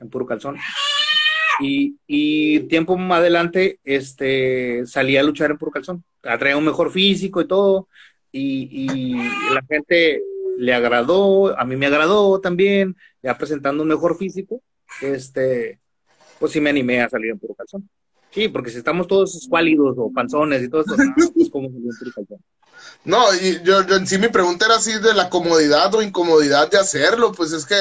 [0.00, 0.58] en puro calzón.
[1.60, 6.90] Y, y tiempo más adelante, este, salí a luchar en puro calzón, atraía un mejor
[6.90, 7.88] físico y todo,
[8.30, 9.14] y, y
[9.54, 10.22] la gente
[10.58, 14.62] le agradó, a mí me agradó también, ya presentando un mejor físico,
[15.00, 15.80] este,
[16.38, 17.88] pues sí me animé a salir en puro calzón.
[18.30, 21.82] Sí, porque si estamos todos escuálidos o panzones y todo eso, no, pues como en
[21.82, 22.38] puro calzón.
[23.04, 26.78] No, y yo, en sí mi pregunta era así de la comodidad o incomodidad de
[26.78, 27.74] hacerlo, pues es que,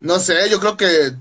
[0.00, 1.12] no sé, yo creo que,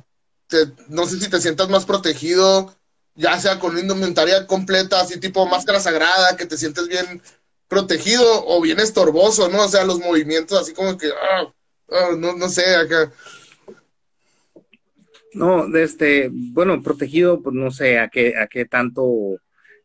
[0.89, 2.75] no sé si te sientas más protegido,
[3.15, 7.21] ya sea con una indumentaria completa, así tipo máscara sagrada, que te sientes bien
[7.67, 9.65] protegido o bien estorboso, ¿no?
[9.65, 11.53] O sea, los movimientos así como que, ah,
[11.91, 13.11] ah, no, no sé, acá.
[15.33, 19.37] No, este, bueno, protegido, pues no sé a qué, a qué tanto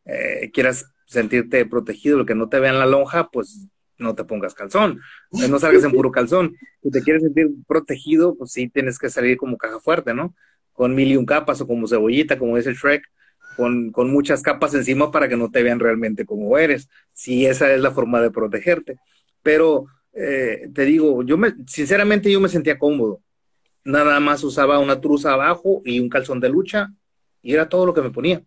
[0.05, 3.67] eh, quieras sentirte protegido, lo que no te vean la lonja, pues
[3.99, 5.01] no te pongas calzón,
[5.31, 6.57] no salgas en puro calzón.
[6.83, 10.35] Si te quieres sentir protegido, pues sí tienes que salir como caja fuerte, ¿no?
[10.81, 13.05] Con mil y un capas o como cebollita, como dice Shrek,
[13.55, 17.83] con, muchas capas encima para que no te vean realmente como eres, si esa es
[17.83, 18.97] la forma de protegerte.
[19.43, 23.21] Pero eh, te digo, yo me, sinceramente yo me sentía cómodo.
[23.85, 26.89] Nada más usaba una truza abajo y un calzón de lucha
[27.43, 28.43] y era todo lo que me ponía.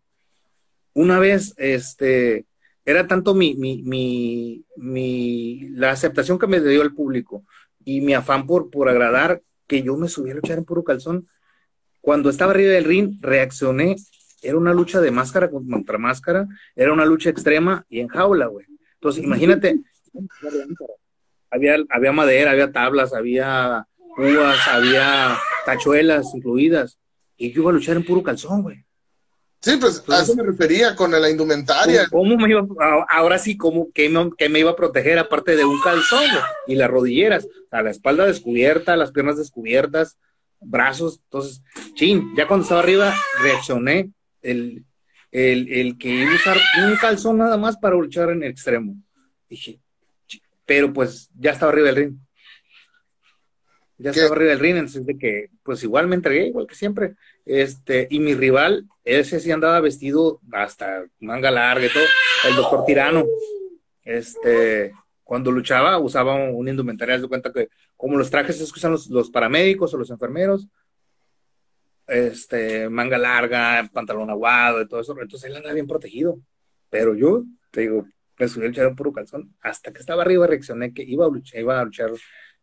[0.96, 2.48] Una vez, este,
[2.84, 7.44] era tanto mi, mi, mi, mi la aceptación que me dio el público
[7.86, 11.28] y mi afán por, por agradar que yo me subí a luchar en puro calzón.
[12.04, 13.96] Cuando estaba arriba del ring, reaccioné
[14.42, 16.46] era una lucha de máscara contra máscara,
[16.76, 18.66] era una lucha extrema y en jaula, güey.
[18.96, 19.80] Entonces, imagínate,
[21.50, 23.88] había, había madera, había tablas, había
[24.18, 27.00] púas, había tachuelas incluidas,
[27.38, 28.84] y yo iba a luchar en puro calzón, güey.
[29.62, 32.08] Sí, pues a eso me refería con la indumentaria.
[32.12, 32.68] ¿Cómo, me iba,
[33.08, 34.10] ahora sí, ¿cómo, que,
[34.50, 36.26] me, iba a proteger aparte de un calzón
[36.68, 37.46] y las rodilleras?
[37.46, 40.18] O sea, la espalda descubierta, las piernas descubiertas,
[40.66, 41.22] brazos.
[41.24, 41.62] Entonces,
[41.94, 44.12] chin, ya cuando estaba arriba reaccioné
[44.42, 44.86] el,
[45.32, 48.96] el, que iba a usar un calzón nada más para luchar en el extremo.
[49.50, 49.80] Dije,
[50.66, 52.16] pero pues ya estaba arriba del ring.
[53.98, 57.16] Ya estaba arriba del ring, entonces de que pues igual me entregué, igual que siempre.
[57.46, 62.04] Este, y mi rival, ese sí andaba vestido hasta manga larga y todo,
[62.50, 63.26] el doctor Tirano.
[64.04, 64.94] Este,
[65.24, 69.94] cuando luchaba usaba un, indumentario, de cuenta que como los trajes que usan los, paramédicos
[69.94, 70.68] o los enfermeros,
[72.08, 76.40] este, manga larga, pantalón aguado y todo eso, entonces él anda bien protegido.
[76.90, 78.06] Pero yo, te digo,
[78.38, 81.30] me subí a luchar un puro calzón, hasta que estaba arriba reaccioné que iba a
[81.30, 82.12] luchar, iba a luchar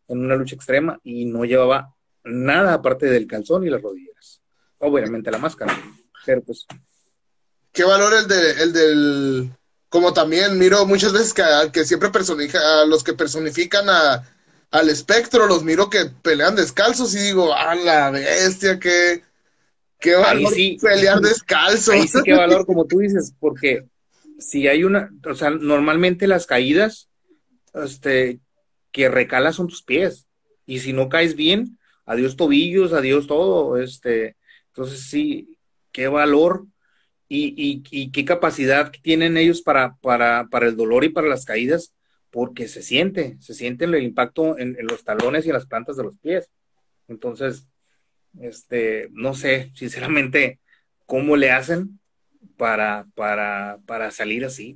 [0.07, 4.41] en una lucha extrema y no llevaba nada aparte del calzón y las rodillas.
[4.79, 5.77] Obviamente la máscara,
[6.25, 6.65] pero pues.
[7.71, 9.51] ¿Qué valor el, de, el del...
[9.91, 14.23] Como también miro muchas veces que, que siempre personifica, a los que personifican a,
[14.71, 19.21] al espectro, los miro que pelean descalzos y digo, a la bestia, que
[20.01, 21.93] Qué valor sí, pelear descalzo.
[21.93, 23.85] Ahí sí qué valor, como tú dices, porque
[24.39, 27.07] si hay una, o sea, normalmente las caídas,
[27.75, 28.39] este,
[28.91, 30.25] que recalas son tus pies.
[30.65, 34.35] Y si no caes bien, adiós tobillos, adiós todo, este,
[34.67, 35.57] entonces sí,
[35.91, 36.65] qué valor
[37.33, 41.45] y, y, y qué capacidad tienen ellos para, para, para, el dolor y para las
[41.45, 41.93] caídas,
[42.29, 46.03] porque se siente, se siente el impacto en, los talones y en las plantas de
[46.03, 46.51] los pies.
[47.07, 47.69] Entonces,
[48.41, 50.59] este, no sé, sinceramente,
[51.05, 52.01] cómo le hacen
[52.57, 54.75] para, para, para salir así.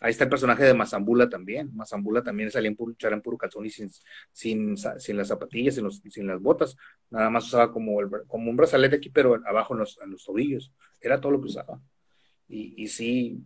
[0.00, 1.74] Ahí está el personaje de Mazambula también.
[1.74, 3.90] Mazambula también salía en puro, en puro calzón y sin,
[4.30, 6.76] sin, sin las zapatillas, sin, los, sin las botas.
[7.10, 7.98] Nada más usaba como,
[8.28, 10.72] como un brazalete aquí, pero abajo en los, en los tobillos.
[11.00, 11.80] Era todo lo que usaba.
[12.48, 13.44] Y, y sí,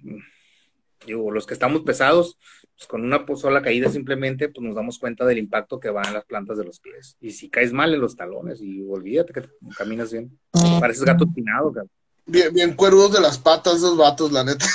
[1.06, 2.38] digo, los que estamos pesados,
[2.76, 6.14] pues con una sola caída simplemente, pues nos damos cuenta del impacto que va en
[6.14, 7.16] las plantas de los pies.
[7.20, 9.42] Y si caes mal en los talones, y olvídate que
[9.76, 10.38] caminas bien.
[10.80, 11.90] Pareces gato espinado, cabrón.
[12.26, 14.66] bien, bien cuerudos de las patas esos vatos, la neta.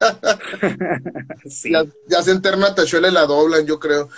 [1.64, 4.08] ya, ya, se enterna Tachuela y la doblan, yo creo.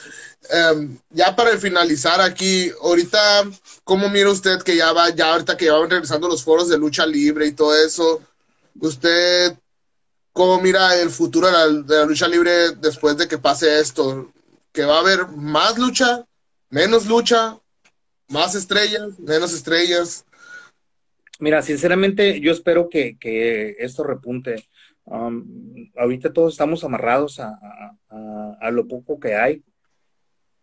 [0.50, 3.44] Em, ya para finalizar aquí, ahorita,
[3.84, 6.78] ¿cómo mira usted que ya va, ya ahorita que ya van regresando los foros de
[6.78, 8.20] lucha libre y todo eso?
[8.80, 9.58] ¿Usted
[10.32, 14.32] cómo mira el futuro de la, de la lucha libre después de que pase esto?
[14.72, 16.24] ¿Que va a haber más lucha,
[16.68, 17.58] menos lucha,
[18.28, 20.24] más estrellas, menos estrellas?
[21.38, 24.68] Mira, sinceramente, yo espero que, esto repunte.
[25.04, 29.62] Um, ahorita todos estamos amarrados a, lo poco que hay.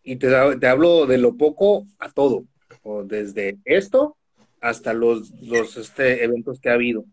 [0.03, 2.45] Y te, te, hablo de lo poco a todo,
[2.81, 4.17] o desde esto
[4.59, 7.05] hasta los, los este, eventos que ha habido,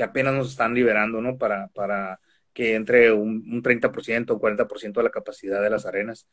[0.00, 1.36] que apenas nos están liberando, ¿no?
[1.36, 2.18] Para, para
[2.54, 6.26] que entre un, un 30% o 40% de la capacidad de las arenas.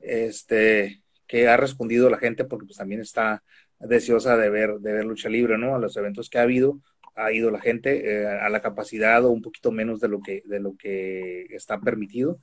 [0.00, 3.44] Este, que ha respondido la gente porque pues también está
[3.78, 5.74] deseosa de ver, de ver lucha libre, ¿no?
[5.74, 6.80] A los eventos que ha habido,
[7.14, 10.42] ha ido la gente eh, a la capacidad o un poquito menos de lo que,
[10.46, 12.38] de lo que está permitido.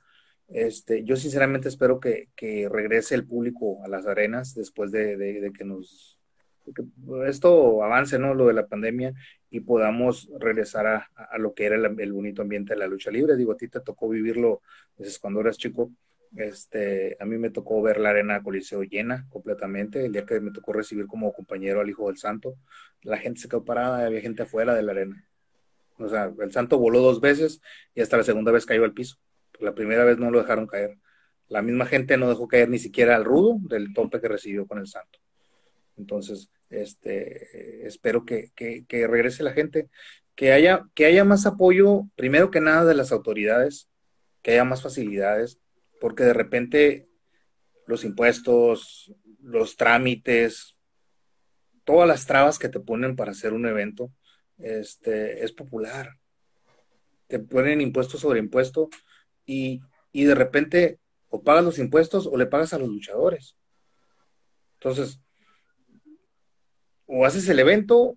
[0.46, 5.52] Este, yo sinceramente espero que, que regrese el público a las arenas después de, de,
[5.52, 6.19] que nos
[6.74, 6.84] que
[7.28, 8.34] esto avance, ¿no?
[8.34, 9.14] Lo de la pandemia
[9.50, 13.36] y podamos regresar a, lo que era el, el, bonito ambiente de la lucha libre.
[13.36, 14.62] Digo, a ti te tocó vivirlo
[14.96, 15.90] desde cuando eras chico
[16.36, 20.04] este, a mí me tocó ver la arena Coliseo llena completamente.
[20.06, 22.56] El día que me tocó recibir como compañero al Hijo del Santo,
[23.02, 25.24] la gente se quedó parada, había gente afuera de la arena.
[25.98, 27.60] O sea, el Santo voló dos veces
[27.94, 29.16] y hasta la segunda vez cayó al piso.
[29.58, 30.98] La primera vez no lo dejaron caer.
[31.48, 34.78] La misma gente no dejó caer ni siquiera al rudo del tope que recibió con
[34.78, 35.18] el Santo.
[36.00, 39.90] Entonces, este, espero que, que, regrese la gente,
[40.34, 43.88] que haya, que haya más apoyo, primero que nada, de las autoridades,
[44.42, 45.58] que haya más facilidades,
[46.00, 47.08] porque de repente
[47.86, 50.76] los impuestos, los trámites,
[51.84, 54.10] todas las trabas que te ponen para hacer un evento,
[54.58, 56.16] este, es popular.
[57.26, 58.88] Te ponen impuesto sobre impuesto
[59.44, 59.80] y,
[60.12, 60.98] y de repente
[61.28, 63.56] o pagas los impuestos o le pagas a los luchadores.
[64.80, 65.20] Entonces,
[67.10, 68.16] o haces el evento o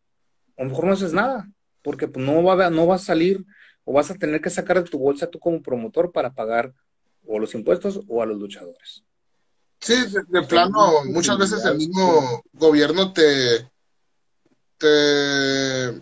[0.58, 1.50] a lo mejor no haces nada,
[1.82, 3.44] porque pues, no, va, no va a salir
[3.84, 6.74] o vas a tener que sacar de tu bolsa tú como promotor para pagar
[7.26, 9.04] o los impuestos o a los luchadores.
[9.80, 9.96] Sí,
[10.30, 13.70] de, plano, muchas veces el mismo gobierno te
[14.78, 16.02] te,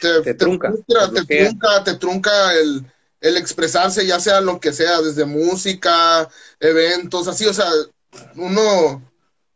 [0.00, 2.86] te, trunca, te, trunca, te trunca el,
[3.20, 6.28] el expresarse, ya sea lo que sea, desde música,
[6.60, 7.68] eventos, así, o sea,
[8.36, 9.07] uno,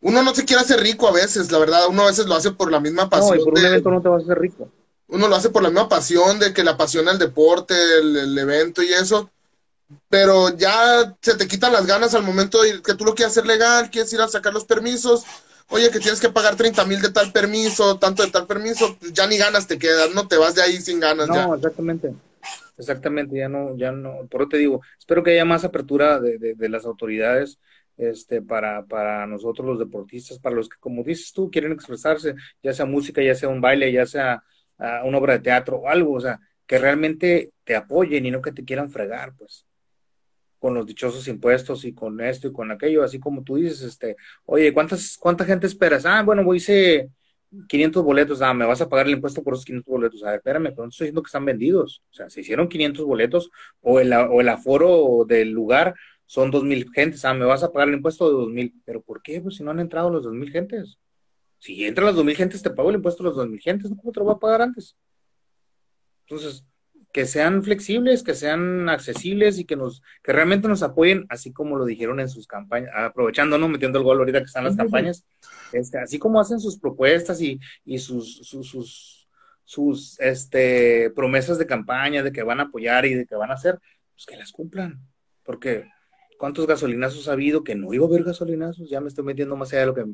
[0.03, 2.51] uno no se quiere hacer rico a veces, la verdad, uno a veces lo hace
[2.51, 3.39] por la misma pasión.
[3.39, 4.69] No, por un evento no te vas a hacer rico.
[5.09, 8.83] Uno lo hace por la misma pasión de que le apasiona el deporte, el evento
[8.83, 9.31] y eso,
[10.09, 13.47] pero ya se te quitan las ganas al momento de que tú lo quieras hacer
[13.47, 15.25] legal, quieres ir a sacar los permisos,
[15.69, 19.13] oye, que tienes que pagar 30 mil de tal permiso, tanto de tal permiso, pues
[19.13, 21.29] ya ni ganas te quedan, no te vas de ahí sin ganas.
[21.29, 22.15] No, exactamente.
[22.79, 26.39] Exactamente, ya no, ya no, por eso te digo, espero que haya más apertura de,
[26.39, 27.59] de, las autoridades
[27.97, 32.73] este, para, para nosotros los deportistas, para los que, como dices tú, quieren expresarse, ya
[32.73, 34.43] sea música, ya sea un baile, ya sea
[34.79, 38.43] uh, una obra de teatro o algo, o sea, que realmente te apoyen y no
[38.43, 39.67] que te quieran fregar, pues
[40.59, 44.15] con los dichosos impuestos y con esto y con aquello, así como tú dices, este,
[44.45, 46.07] oye, ¿cuántas, ¿cuánta gente esperas?
[46.07, 47.11] Ah, bueno, voy hice
[47.69, 50.23] 500 boletos, ah, me vas a pagar el impuesto por esos 500 boletos.
[50.23, 52.03] A ver, espérame, pero no estoy diciendo que están vendidos.
[52.11, 55.95] O sea, se hicieron 500 boletos o el, o el aforo del lugar
[56.33, 58.81] son 2.000 gentes, ah, me vas a pagar el impuesto de 2.000.
[58.87, 59.39] ¿Pero por qué?
[59.43, 60.99] Pues si no han entrado los 2.000 gentes.
[61.59, 64.21] Si entran los 2.000 gentes, te pago el impuesto de los 2.000 gentes, ¿cómo te
[64.21, 64.97] lo voy a pagar antes?
[66.27, 66.65] Entonces,
[67.13, 71.77] que sean flexibles, que sean accesibles y que nos, que realmente nos apoyen, así como
[71.77, 73.69] lo dijeron en sus campañas, aprovechando, ¿no?
[73.69, 75.27] Metiendo el gol ahorita que están las campañas,
[75.75, 79.29] este, así como hacen sus propuestas y, y sus, sus, sus,
[79.65, 83.55] sus, este, promesas de campaña de que van a apoyar y de que van a
[83.55, 83.79] hacer,
[84.15, 84.99] pues que las cumplan.
[85.43, 85.91] Porque,
[86.39, 88.89] ¿cuántos gasolinazos ha habido que no iba a haber gasolinazos?
[88.91, 90.05] Ya me estoy metiendo más allá de lo que,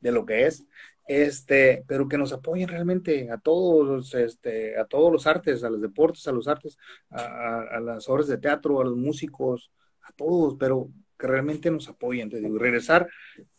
[0.00, 0.64] de lo que es
[1.10, 5.80] este, pero que nos apoyen realmente a todos, este, a todos los artes, a los
[5.80, 6.78] deportes, a los artes,
[7.10, 9.72] a, las obras de teatro, a los músicos,
[10.02, 10.88] a todos, pero
[11.18, 13.08] que realmente nos apoyen, te digo, regresar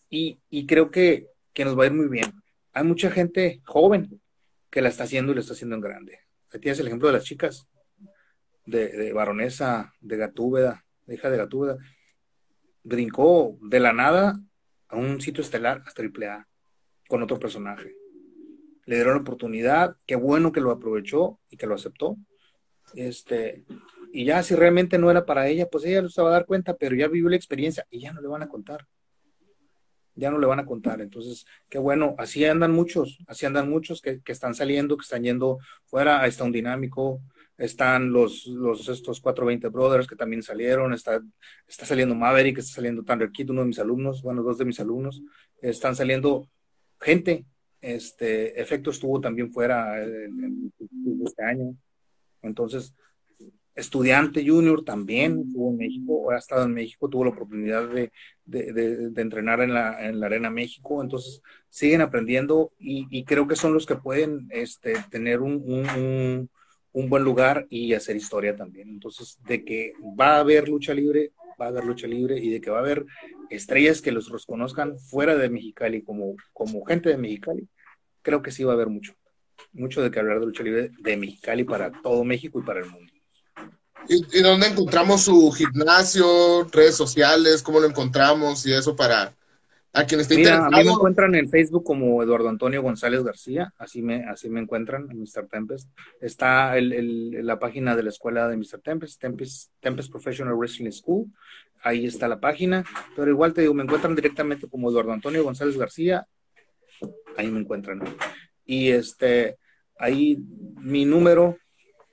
[0.09, 2.31] y, y creo que, que, nos va a ir muy bien.
[2.71, 4.21] Hay mucha gente joven
[4.69, 6.19] que la está haciendo y la está haciendo en grande.
[6.53, 7.67] Ahí tienes el ejemplo de las chicas,
[8.65, 10.85] de, de Baronesa, de Gatúbeda,
[11.15, 11.77] hija de Gatúbeda,
[12.83, 14.39] brincó de la nada
[14.87, 16.47] a un sitio estelar hasta triple A
[17.07, 17.95] con otro personaje.
[18.85, 22.17] Le dieron la oportunidad, qué bueno que lo aprovechó y que lo aceptó.
[22.95, 23.63] Este,
[24.11, 26.75] y ya si realmente no era para ella, pues ella se va a dar cuenta,
[26.75, 28.87] pero ya vivió la experiencia y ya no le van a contar.
[30.15, 31.01] ya no le van a contar.
[31.01, 35.23] Entonces, qué bueno, así andan muchos, así andan muchos que, que están saliendo, que están
[35.23, 37.21] yendo fuera, está un dinámico,
[37.61, 41.21] están los, los estos 420 Brothers que también salieron, está,
[41.67, 44.79] está saliendo Maverick, está saliendo Thunder Kid, uno de mis alumnos, bueno, dos de mis
[44.79, 45.21] alumnos,
[45.61, 46.49] están saliendo
[46.99, 47.45] gente,
[47.79, 51.75] este, Efecto estuvo también fuera este año,
[52.41, 52.95] entonces,
[53.75, 58.11] estudiante junior también estuvo en México, ha estado en México, tuvo la oportunidad de,
[58.43, 63.75] de, entrenar en la, en la, Arena México, entonces siguen aprendiendo y, creo que son
[63.75, 66.49] los que pueden este, tener un
[67.09, 68.89] buen lugar y hacer historia también.
[68.89, 72.61] Entonces, de que va a haber lucha libre, va a haber lucha libre y de
[72.61, 73.05] que va a haber
[73.49, 77.67] estrellas que los reconozcan fuera de Mexicali como, como gente de Mexicali,
[78.21, 79.13] creo que sí va a haber mucho.
[79.73, 82.89] Mucho de que hablar de lucha libre de Mexicali para todo México y para el
[82.89, 83.11] mundo.
[84.09, 89.33] ¿Y, y dónde encontramos su gimnasio, redes sociales, cómo lo encontramos y eso para,
[89.93, 93.73] a quien esté Mira, a mí me encuentran en Facebook como Eduardo Antonio González García,
[93.77, 95.49] así me, así me encuentran en Mr.
[95.49, 95.89] Tempest.
[96.21, 98.79] Está el, el, la página de la escuela de Mr.
[98.81, 101.27] Tempest, Tempest, Tempest Professional Wrestling School,
[101.83, 102.85] ahí está la página,
[103.15, 106.25] pero igual te digo, me encuentran directamente como Eduardo Antonio González García,
[107.35, 108.01] ahí me encuentran.
[108.65, 109.57] Y este,
[109.99, 110.37] ahí
[110.79, 111.57] mi número,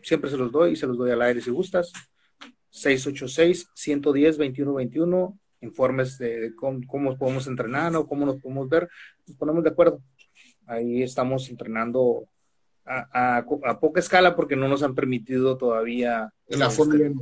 [0.02, 1.92] siempre se los doy y se los doy al aire si gustas,
[2.72, 8.88] 686-110-2121 informes de cómo, podemos entrenar o cómo nos podemos ver,
[9.26, 10.00] nos ponemos de acuerdo.
[10.66, 12.28] Ahí estamos entrenando
[12.84, 17.12] a, a, poca escala porque no nos han permitido todavía la este,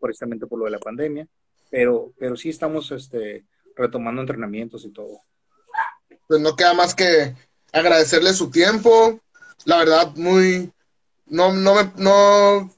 [0.00, 1.26] precisamente por lo de la pandemia,
[1.70, 3.44] pero, pero sí estamos este,
[3.74, 5.20] retomando entrenamientos y todo.
[6.28, 7.34] Pues no queda más que
[7.72, 9.20] agradecerle su tiempo,
[9.64, 10.72] la verdad muy,
[11.26, 12.75] no, no me, no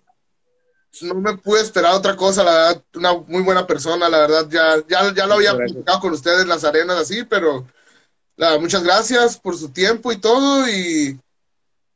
[1.02, 4.76] no me pude esperar otra cosa, la verdad, una muy buena persona, la verdad, ya,
[4.88, 7.66] ya, ya lo había platicado con ustedes en las arenas así, pero
[8.36, 11.18] la, muchas gracias por su tiempo y todo, y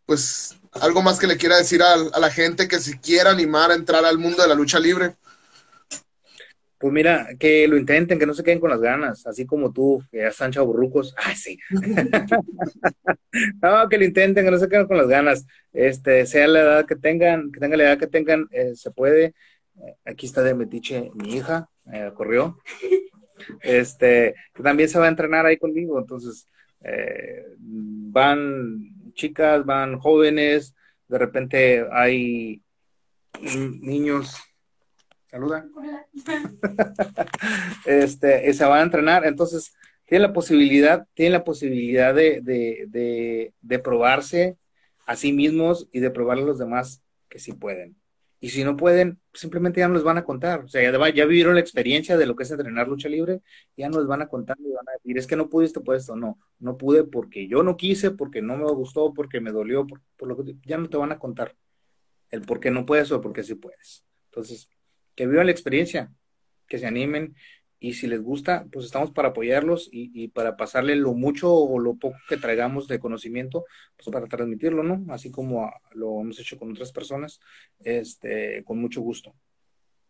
[0.07, 3.71] pues algo más que le quiera decir a, a la gente que si quiera animar
[3.71, 5.17] a entrar al mundo de la lucha libre.
[6.83, 10.03] Pues mira, que lo intenten, que no se queden con las ganas, así como tú,
[10.11, 11.15] que ya están chaburrucos.
[11.17, 11.57] ¡Ay, sí!
[13.63, 15.47] no, que lo intenten, que no se queden con las ganas.
[15.73, 19.27] Este, sea la edad que tengan, que tengan la edad que tengan, eh, se puede.
[19.77, 22.59] Eh, aquí está de metiche mi hija, eh, corrió.
[23.61, 26.49] Este, que también se va a entrenar ahí conmigo, entonces,
[27.61, 30.75] van chicas, van jóvenes,
[31.07, 32.61] de repente hay
[33.81, 34.35] niños
[35.33, 35.67] Saluda.
[37.87, 39.73] este, se van a entrenar, entonces
[40.05, 44.59] tienen la posibilidad, tienen la posibilidad de, de, de, probarse
[45.07, 47.97] a sí mismos y de probar a los demás que sí pueden.
[48.41, 50.65] Y si no pueden, simplemente ya no les van a contar.
[50.65, 53.41] O sea, ya, ya, vivieron la experiencia de lo que es entrenar lucha libre,
[53.75, 56.03] ya no les van a contar y van a decir, es que no pudiste, pues
[56.03, 59.87] esto, no, no pude porque yo no quise, porque no me gustó, porque me dolió,
[59.87, 61.57] por, por lo que ya no te van a contar
[62.31, 64.05] el por qué no puedes o por qué sí puedes.
[64.27, 64.69] Entonces,
[65.15, 66.11] que vivan la experiencia,
[66.67, 67.35] que se animen
[67.83, 71.97] y si les gusta, pues estamos para apoyarlos y, para pasarle lo mucho o lo
[71.97, 73.65] poco que traigamos de conocimiento,
[73.97, 75.05] pues para transmitirlo, ¿no?
[75.13, 77.41] Así como lo hemos hecho con otras personas,
[77.81, 79.35] este, con mucho gusto.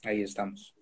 [0.03, 0.74] Ahí estamos.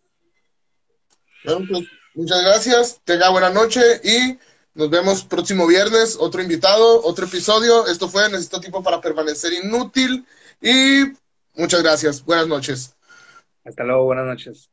[1.44, 1.84] Bueno, pues,
[2.16, 4.36] muchas gracias, tenga buena noche y
[4.74, 7.86] nos vemos próximo viernes, otro invitado, otro episodio.
[7.86, 10.26] Esto fue Necesito Tiempo para Permanecer Inútil
[10.60, 11.04] y
[11.54, 12.24] muchas gracias.
[12.24, 12.96] Buenas noches.
[13.64, 14.70] Hasta luego, buenas noches.